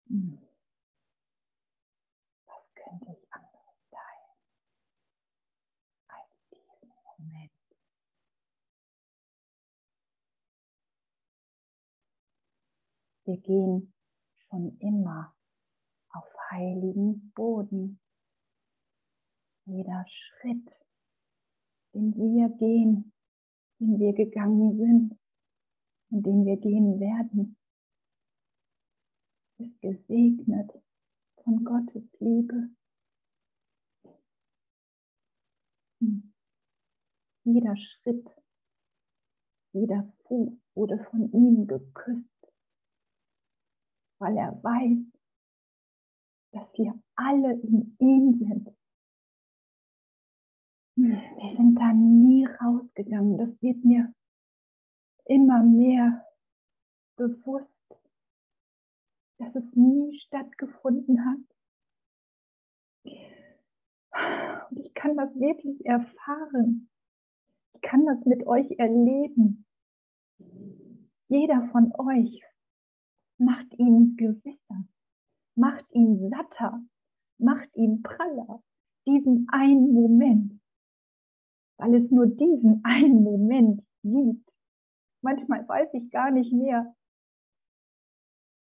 Hm. 0.07 0.39
Was 2.47 2.73
könnte 2.73 3.11
ich 3.11 3.31
anderes 3.31 3.89
teilen 3.91 4.37
als 6.07 6.29
diesen 6.49 6.89
Moment? 7.03 7.51
Wir 13.27 13.37
gehen 13.41 13.93
schon 14.47 14.77
immer 14.79 15.35
auf 16.11 16.23
heiligen 16.49 17.33
Boden. 17.35 17.99
Jeder 19.65 20.05
Schritt, 20.07 20.71
den 21.93 22.15
wir 22.15 22.47
gehen, 22.57 23.11
den 23.79 23.99
wir 23.99 24.13
gegangen 24.13 24.77
sind 24.77 25.19
und 26.09 26.25
den 26.25 26.45
wir 26.45 26.55
gehen 26.55 27.01
werden, 27.01 27.57
ist 29.57 29.81
gesegnet 29.81 30.71
von 31.43 31.65
Gottes 31.65 32.05
Liebe. 32.21 32.69
Hm. 35.99 36.33
Jeder 37.43 37.75
Schritt, 37.75 38.25
jeder 39.73 40.13
Fuß 40.27 40.53
wurde 40.75 41.05
von 41.11 41.29
ihm 41.33 41.67
geküsst 41.67 42.36
weil 44.19 44.37
er 44.37 44.63
weiß, 44.63 44.99
dass 46.51 46.67
wir 46.77 46.93
alle 47.15 47.53
in 47.53 47.95
ihm 47.99 48.33
sind. 48.39 48.75
Wir 50.95 51.55
sind 51.55 51.75
da 51.75 51.93
nie 51.93 52.45
rausgegangen. 52.45 53.37
Das 53.37 53.61
wird 53.61 53.85
mir 53.85 54.13
immer 55.25 55.61
mehr 55.61 56.25
bewusst, 57.17 57.67
dass 59.37 59.53
es 59.55 59.75
nie 59.75 60.17
stattgefunden 60.21 61.23
hat. 61.25 61.37
Und 64.71 64.79
ich 64.79 64.93
kann 64.95 65.15
das 65.15 65.29
wirklich 65.35 65.85
erfahren. 65.85 66.89
Ich 67.73 67.81
kann 67.81 68.05
das 68.05 68.25
mit 68.25 68.47
euch 68.47 68.71
erleben. 68.79 69.65
Jeder 71.27 71.69
von 71.71 71.93
euch 71.99 72.43
macht 73.37 73.73
ihn 73.77 74.15
gewisser, 74.17 74.85
macht 75.55 75.85
ihn 75.91 76.29
satter, 76.29 76.83
macht 77.37 77.75
ihn 77.75 78.01
praller, 78.01 78.63
diesen 79.05 79.47
einen 79.51 79.93
Moment, 79.93 80.59
weil 81.77 81.95
es 81.95 82.11
nur 82.11 82.27
diesen 82.27 82.81
einen 82.83 83.23
Moment 83.23 83.83
gibt. 84.03 84.51
Manchmal 85.21 85.67
weiß 85.67 85.89
ich 85.93 86.09
gar 86.11 86.31
nicht 86.31 86.51
mehr, 86.53 86.95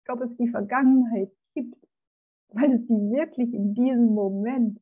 ob 0.08 0.22
es 0.22 0.36
die 0.36 0.48
Vergangenheit 0.48 1.30
gibt, 1.54 1.76
weil 2.48 2.72
es 2.72 2.86
die 2.86 3.10
wirklich 3.10 3.52
in 3.52 3.74
diesem 3.74 4.14
Moment 4.14 4.80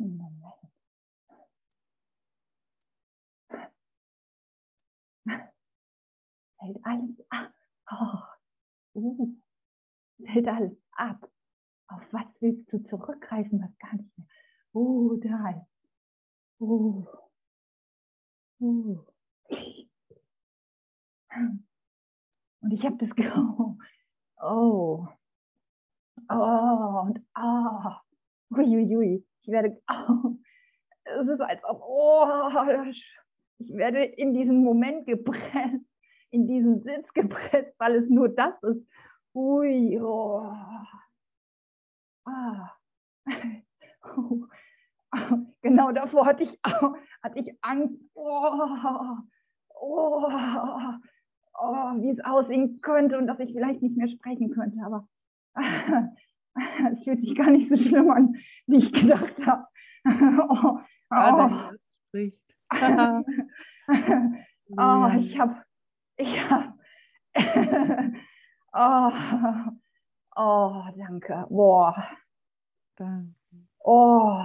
diesen 0.00 0.16
Moment. 0.16 0.54
Fällt 6.58 6.84
alles 6.84 7.16
ab. 7.30 7.52
Oh. 7.90 8.98
Uh. 8.98 9.36
Fällt 10.32 10.48
alles 10.48 10.76
ab. 10.92 11.30
Auf 11.88 12.02
was 12.12 12.26
willst 12.40 12.72
du 12.72 12.78
zurückgreifen, 12.84 13.60
was 13.62 13.78
gar 13.78 13.94
nicht 13.94 14.18
mehr? 14.18 14.26
Oh, 14.72 15.16
da 15.16 15.50
ist. 15.50 15.66
Oh. 16.60 17.06
Oh. 18.60 19.06
Und 22.60 22.72
ich 22.72 22.84
habe 22.84 22.96
das 22.98 23.10
Gefühl, 23.16 23.76
oh, 24.42 25.08
oh, 26.28 27.02
und 27.02 27.20
oh, 27.36 27.94
uiuiui, 28.50 29.24
werde, 29.50 29.80
es 31.04 31.28
ist 31.28 31.40
als 31.40 31.64
ob, 31.64 31.82
oh, 31.82 32.50
ich 33.58 33.72
werde 33.74 34.02
in 34.04 34.34
diesen 34.34 34.62
Moment 34.62 35.06
gepresst, 35.06 35.84
in 36.30 36.46
diesen 36.46 36.82
Sitz 36.82 37.12
gepresst, 37.12 37.74
weil 37.78 37.96
es 37.96 38.08
nur 38.08 38.28
das 38.28 38.62
ist. 38.62 38.86
Ui, 39.34 40.00
oh. 40.00 40.52
Ah. 42.24 42.76
Genau 45.62 45.90
davor 45.92 46.24
hatte 46.24 46.44
ich, 46.44 46.58
hatte 46.62 47.38
ich 47.38 47.52
Angst, 47.62 48.00
oh, 48.14 49.16
oh, 49.80 50.26
oh, 51.58 51.92
wie 52.00 52.10
es 52.10 52.24
aussehen 52.24 52.80
könnte 52.80 53.18
und 53.18 53.26
dass 53.26 53.40
ich 53.40 53.52
vielleicht 53.52 53.82
nicht 53.82 53.96
mehr 53.96 54.08
sprechen 54.08 54.52
könnte. 54.52 54.78
Aber 54.84 55.08
es 56.92 57.04
fühlt 57.04 57.20
sich 57.20 57.34
gar 57.34 57.50
nicht 57.50 57.68
so 57.68 57.76
schlimm 57.76 58.10
an, 58.10 58.36
wie 58.66 58.78
ich 58.78 58.92
gedacht 58.92 59.34
habe. 59.46 59.66
oh, 60.48 60.78
oh. 61.10 61.50
spricht. 62.08 62.38
oh, 64.76 65.10
ich 65.18 65.38
habe, 65.38 65.62
ich 66.16 66.50
habe, 66.50 66.74
oh, 68.72 69.10
oh, 70.36 70.84
danke, 70.96 71.46
boah. 71.48 71.94
Danke. 72.96 73.34
Oh, 73.82 74.42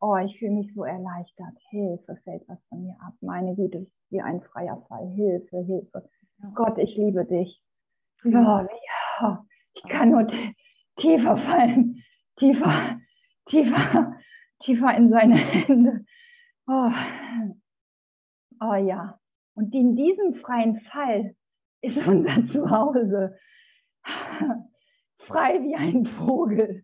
oh, 0.00 0.16
ich 0.16 0.38
fühle 0.38 0.52
mich 0.52 0.74
so 0.74 0.84
erleichtert. 0.84 1.54
Hilfe, 1.70 2.16
fällt 2.24 2.48
was 2.48 2.58
von 2.68 2.82
mir 2.82 2.96
ab. 3.00 3.14
Meine 3.20 3.54
Güte, 3.54 3.86
wie 4.10 4.22
ein 4.22 4.40
freier 4.40 4.82
Fall. 4.88 5.06
Hilfe, 5.14 5.58
Hilfe. 5.58 6.08
Gott, 6.54 6.78
ich 6.78 6.96
liebe 6.96 7.24
dich. 7.24 7.62
Ja, 8.24 8.66
ja. 9.20 9.46
Ich 9.74 9.82
kann 9.90 10.10
nur 10.10 10.26
tiefer 10.96 11.36
fallen, 11.36 12.02
tiefer, 12.36 13.00
tiefer, 13.46 14.16
tiefer 14.62 14.96
in 14.96 15.10
seine 15.10 15.36
Hände. 15.36 16.04
Oh, 16.66 16.90
oh 18.60 18.74
ja. 18.74 19.18
Und 19.54 19.74
in 19.74 19.96
diesem 19.96 20.34
freien 20.34 20.80
Fall 20.80 21.34
ist 21.80 21.96
unser 22.06 22.46
Zuhause 22.48 23.38
frei 25.26 25.62
wie 25.62 25.74
ein 25.74 26.06
Vogel. 26.06 26.82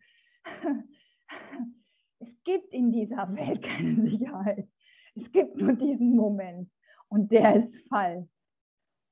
Es 2.19 2.29
gibt 2.45 2.73
in 2.73 2.93
dieser 2.93 3.35
Welt 3.35 3.63
keine 3.63 4.11
Sicherheit. 4.11 4.69
Es 5.15 5.31
gibt 5.33 5.57
nur 5.57 5.75
diesen 5.75 6.17
Moment 6.17 6.71
und 7.09 7.31
der 7.31 7.57
ist 7.57 7.89
Fall. 7.89 8.29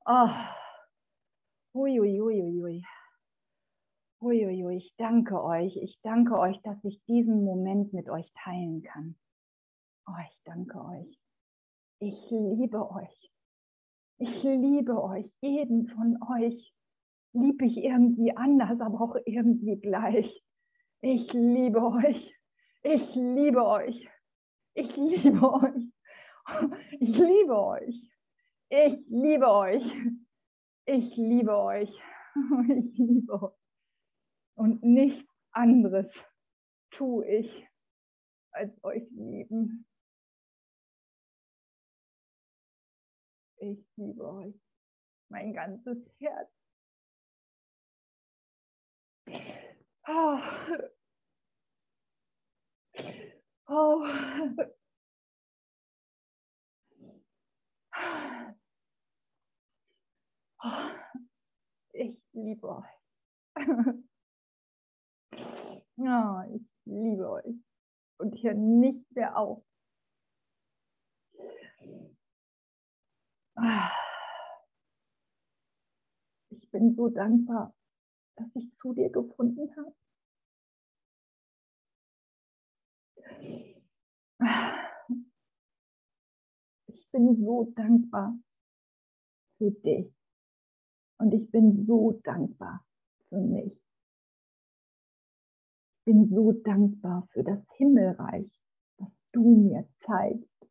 Oh. 0.07 0.29
Ui, 1.75 2.01
ui, 2.01 2.21
ui, 2.21 2.63
ui. 2.63 2.85
Uiuiui, 4.23 4.77
ich 4.77 4.95
danke 4.99 5.43
euch. 5.43 5.75
Ich 5.79 5.99
danke 6.03 6.39
euch, 6.39 6.61
dass 6.63 6.77
ich 6.85 7.03
diesen 7.07 7.43
Moment 7.43 7.95
mit 7.95 8.11
euch 8.11 8.31
teilen 8.45 8.83
kann. 8.83 9.17
Oh, 10.07 10.13
ich 10.29 10.39
danke 10.45 10.79
euch. 10.85 11.19
Ich 12.01 12.31
liebe 12.31 12.91
euch. 12.91 13.31
Ich 14.19 14.43
liebe 14.43 15.03
euch. 15.03 15.27
Jeden 15.41 15.89
von 15.89 16.19
euch 16.23 16.75
liebe 17.33 17.65
ich 17.65 17.79
irgendwie 17.79 18.37
anders, 18.37 18.79
aber 18.81 19.01
auch 19.01 19.17
irgendwie 19.25 19.77
gleich. 19.77 20.45
Ich 21.01 21.33
liebe 21.33 21.83
euch. 21.83 22.35
Ich 22.83 23.15
liebe 23.15 23.65
euch. 23.65 24.07
Ich 24.75 24.97
liebe 24.97 25.51
euch. 25.51 25.89
Ich 26.99 27.17
liebe 27.17 27.59
euch. 27.59 28.11
Ich 28.69 29.07
liebe 29.09 29.51
euch. 29.51 29.85
Ich 30.85 31.17
liebe 31.17 31.57
euch. 31.59 31.93
Ich 32.67 32.99
liebe 32.99 33.35
euch. 33.41 33.51
Und 34.55 34.83
nichts 34.83 35.29
anderes 35.53 36.07
tue 36.91 37.27
ich, 37.27 37.69
als 38.53 38.73
euch 38.85 39.09
lieben. 39.11 39.87
Ich 43.57 43.87
liebe 43.97 44.25
euch. 44.27 44.55
Mein 45.29 45.53
ganzes 45.53 45.99
Herz. 46.19 46.51
Oh. 50.09 50.41
Oh. 53.69 54.05
Oh. 60.63 60.91
Ich 61.93 62.19
liebe 62.33 62.69
euch. 62.69 63.57
Ja, 65.97 66.47
ich 66.55 66.63
liebe 66.85 67.31
euch. 67.31 67.57
Und 68.19 68.35
hier 68.35 68.55
nicht 68.55 69.11
mehr 69.15 69.37
auf. 69.37 69.63
Ich 76.51 76.71
bin 76.71 76.95
so 76.95 77.09
dankbar, 77.09 77.75
dass 78.37 78.49
ich 78.55 78.75
zu 78.79 78.95
dir 78.95 79.11
gefunden 79.11 79.75
habe. 79.77 79.95
Ich 86.87 87.11
bin 87.11 87.45
so 87.45 87.65
dankbar 87.77 88.39
für 89.59 89.71
dich. 89.71 90.15
Und 91.19 91.35
ich 91.35 91.51
bin 91.51 91.85
so 91.87 92.13
dankbar 92.23 92.85
für 93.29 93.41
mich. 93.41 93.79
Bin 96.11 96.29
so 96.29 96.51
dankbar 96.51 97.29
für 97.31 97.45
das 97.45 97.61
Himmelreich, 97.77 98.51
das 98.99 99.09
du 99.31 99.45
mir 99.45 99.89
zeigst. 100.05 100.67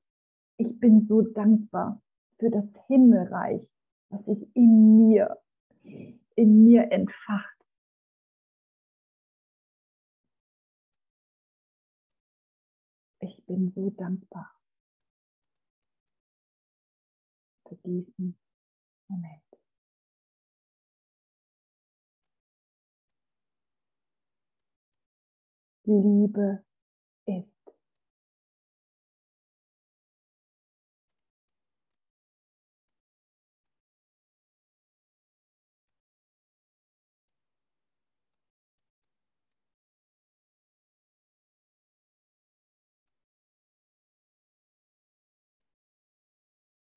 Ich 0.57 0.77
bin 0.81 1.07
so 1.07 1.21
dankbar 1.21 2.01
für 2.39 2.49
das 2.49 2.65
Himmelreich, 2.87 3.65
was 4.09 4.25
sich 4.25 4.53
in 4.53 4.97
mir, 4.97 5.41
in 6.35 6.65
mir 6.65 6.91
entfacht. 6.91 7.57
Ich 13.21 13.45
bin 13.45 13.71
so 13.73 13.91
dankbar 13.91 14.51
für 17.65 17.75
diesen 17.85 18.37
Moment. 19.07 19.48
Liebe 25.89 26.63
ist. 27.25 27.73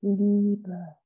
Liebe 0.02 0.96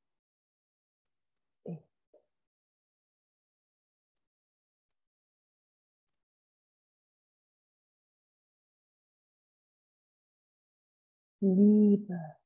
Liebe 11.41 12.37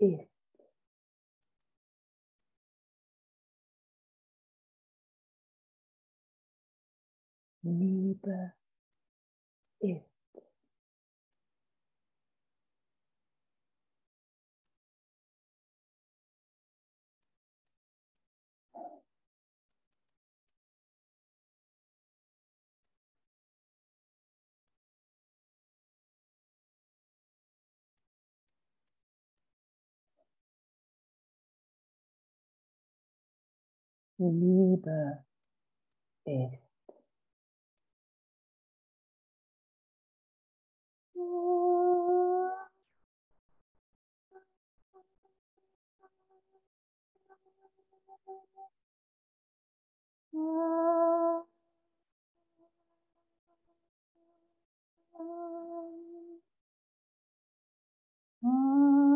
ist. 0.00 0.28
Liebe 7.62 8.52
Liebe 34.18 35.24
ist. 36.24 36.68
Mal 58.40 59.07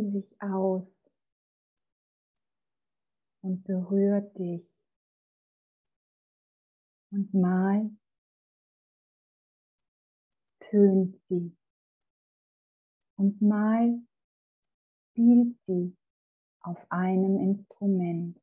sie 0.00 0.10
sich 0.10 0.42
aus 0.42 0.86
und 3.42 3.64
berührt 3.64 4.36
dich. 4.38 4.66
Und 7.10 7.32
mal 7.32 7.90
tönt 10.70 11.16
sie. 11.28 11.56
Und 13.16 13.40
mal 13.40 14.00
spielt 15.10 15.56
sie 15.66 15.96
auf 16.60 16.78
einem 16.90 17.38
Instrument. 17.38 18.38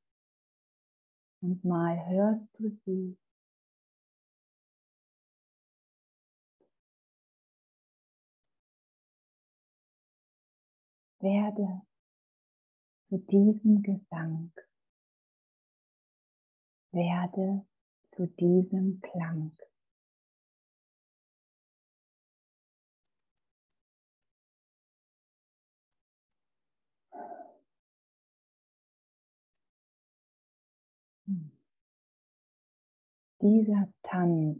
Und 1.41 1.63
mal 1.63 2.07
hörst 2.07 2.47
du 2.57 2.69
sie 2.85 3.17
werde 11.25 11.81
zu 13.09 13.17
diesem 13.17 13.81
Gesang, 13.81 14.53
werde 16.91 17.65
zu 18.15 18.27
diesem 18.27 19.01
Klang. 19.01 19.57
Hm. 31.25 31.51
dieser 33.41 33.91
Tanz 34.03 34.59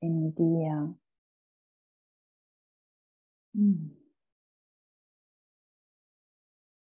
in 0.00 0.34
dir. 0.34 0.98
Mm. 3.54 3.97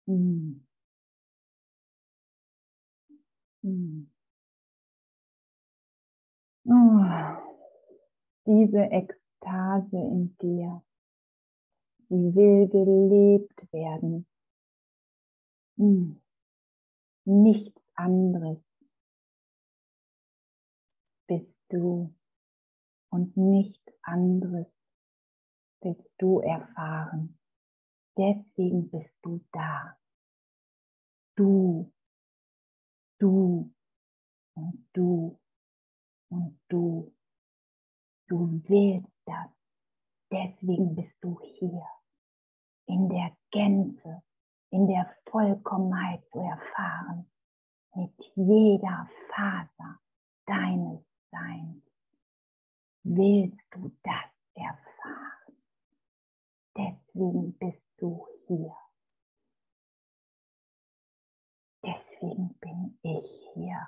Mm. 0.09 0.61
Mm. 3.64 4.07
Oh, 6.68 7.04
diese 8.46 8.82
Ekstase 8.90 9.96
in 9.96 10.36
dir, 10.40 10.82
sie 12.09 12.34
will 12.34 12.68
gelebt 12.68 13.72
werden. 13.72 14.26
Mm. 15.76 16.20
Nichts 17.24 17.82
anderes 17.94 18.59
bist 21.26 21.52
du 21.70 22.14
und 23.11 23.36
nichts 23.36 23.92
anderes 24.02 24.66
willst 25.80 26.09
du 26.18 26.40
erfahren. 26.40 27.36
Deswegen 28.16 28.90
bist 28.90 29.14
du 29.22 29.44
da. 29.52 29.98
Du, 31.36 31.92
du 33.18 33.70
und 34.54 34.88
du 34.94 35.38
und 36.30 36.58
du. 36.68 37.12
Du 38.28 38.60
willst 38.68 39.12
das. 39.26 39.50
Deswegen 40.30 40.94
bist 40.96 41.14
du 41.20 41.38
hier. 41.40 41.86
In 42.86 43.08
der 43.08 43.36
Gänze, 43.50 44.22
in 44.70 44.86
der 44.86 45.14
Vollkommenheit 45.30 46.24
zu 46.32 46.38
erfahren. 46.38 47.30
Mit 47.94 48.12
jeder 48.34 49.08
Faser 49.28 50.00
deines 50.46 51.04
Seins. 51.30 51.82
Willst 53.04 53.60
du 53.70 53.94
das 54.02 54.30
erfahren? 54.54 55.56
Deswegen 56.76 57.56
bist 57.58 57.86
du 57.99 58.26
hier. 58.47 58.76
Deswegen 61.82 62.55
bin 62.61 62.99
ich 63.03 63.51
hier. 63.55 63.86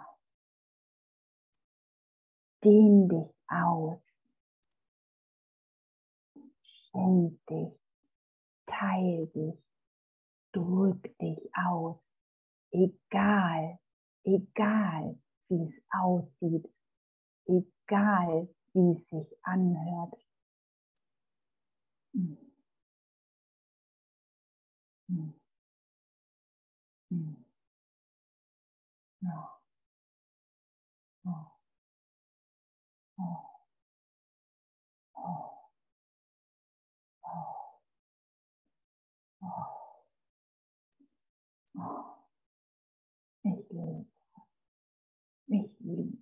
Dehn 2.65 3.09
dich 3.09 3.35
aus. 3.49 4.01
Schenk 6.91 7.47
dich. 7.47 7.81
Teil 8.67 9.27
dich. 9.29 9.63
Drück 10.53 11.19
dich 11.19 11.51
aus. 11.55 11.99
Egal, 12.71 13.79
egal, 14.25 15.19
wie 15.49 15.65
es 15.65 15.83
aussieht. 15.91 16.69
Egal, 17.47 18.49
wie 18.73 18.93
es 18.93 19.09
sich 19.09 19.39
anhört. 19.45 20.15
Hm. 22.13 22.48
Oh. 41.79 42.05
Ich 43.45 43.53
liebe. 43.71 44.05
Ich 45.49 45.71
liebe. 45.81 46.19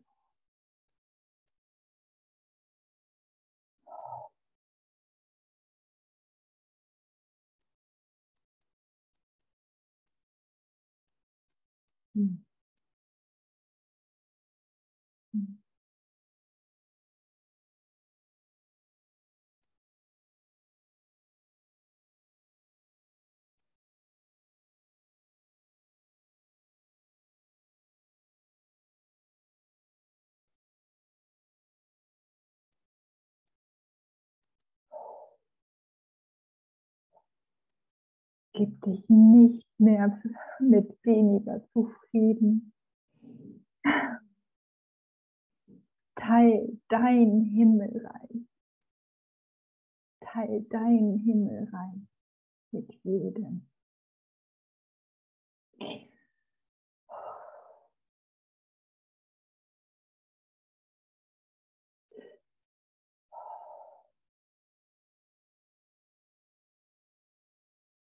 Hm. 12.14 12.16
Hm. 12.16 12.45
Gib 38.56 38.80
dich 38.84 39.04
nicht 39.08 39.68
mehr 39.78 40.18
mit 40.60 40.88
weniger 41.04 41.62
zufrieden. 41.72 42.72
Teil 46.14 46.80
dein 46.88 47.42
Himmelreich. 47.42 48.48
Teil 50.20 50.62
dein 50.70 51.18
Himmelreich 51.18 52.08
mit 52.70 52.94
jedem. 53.04 53.68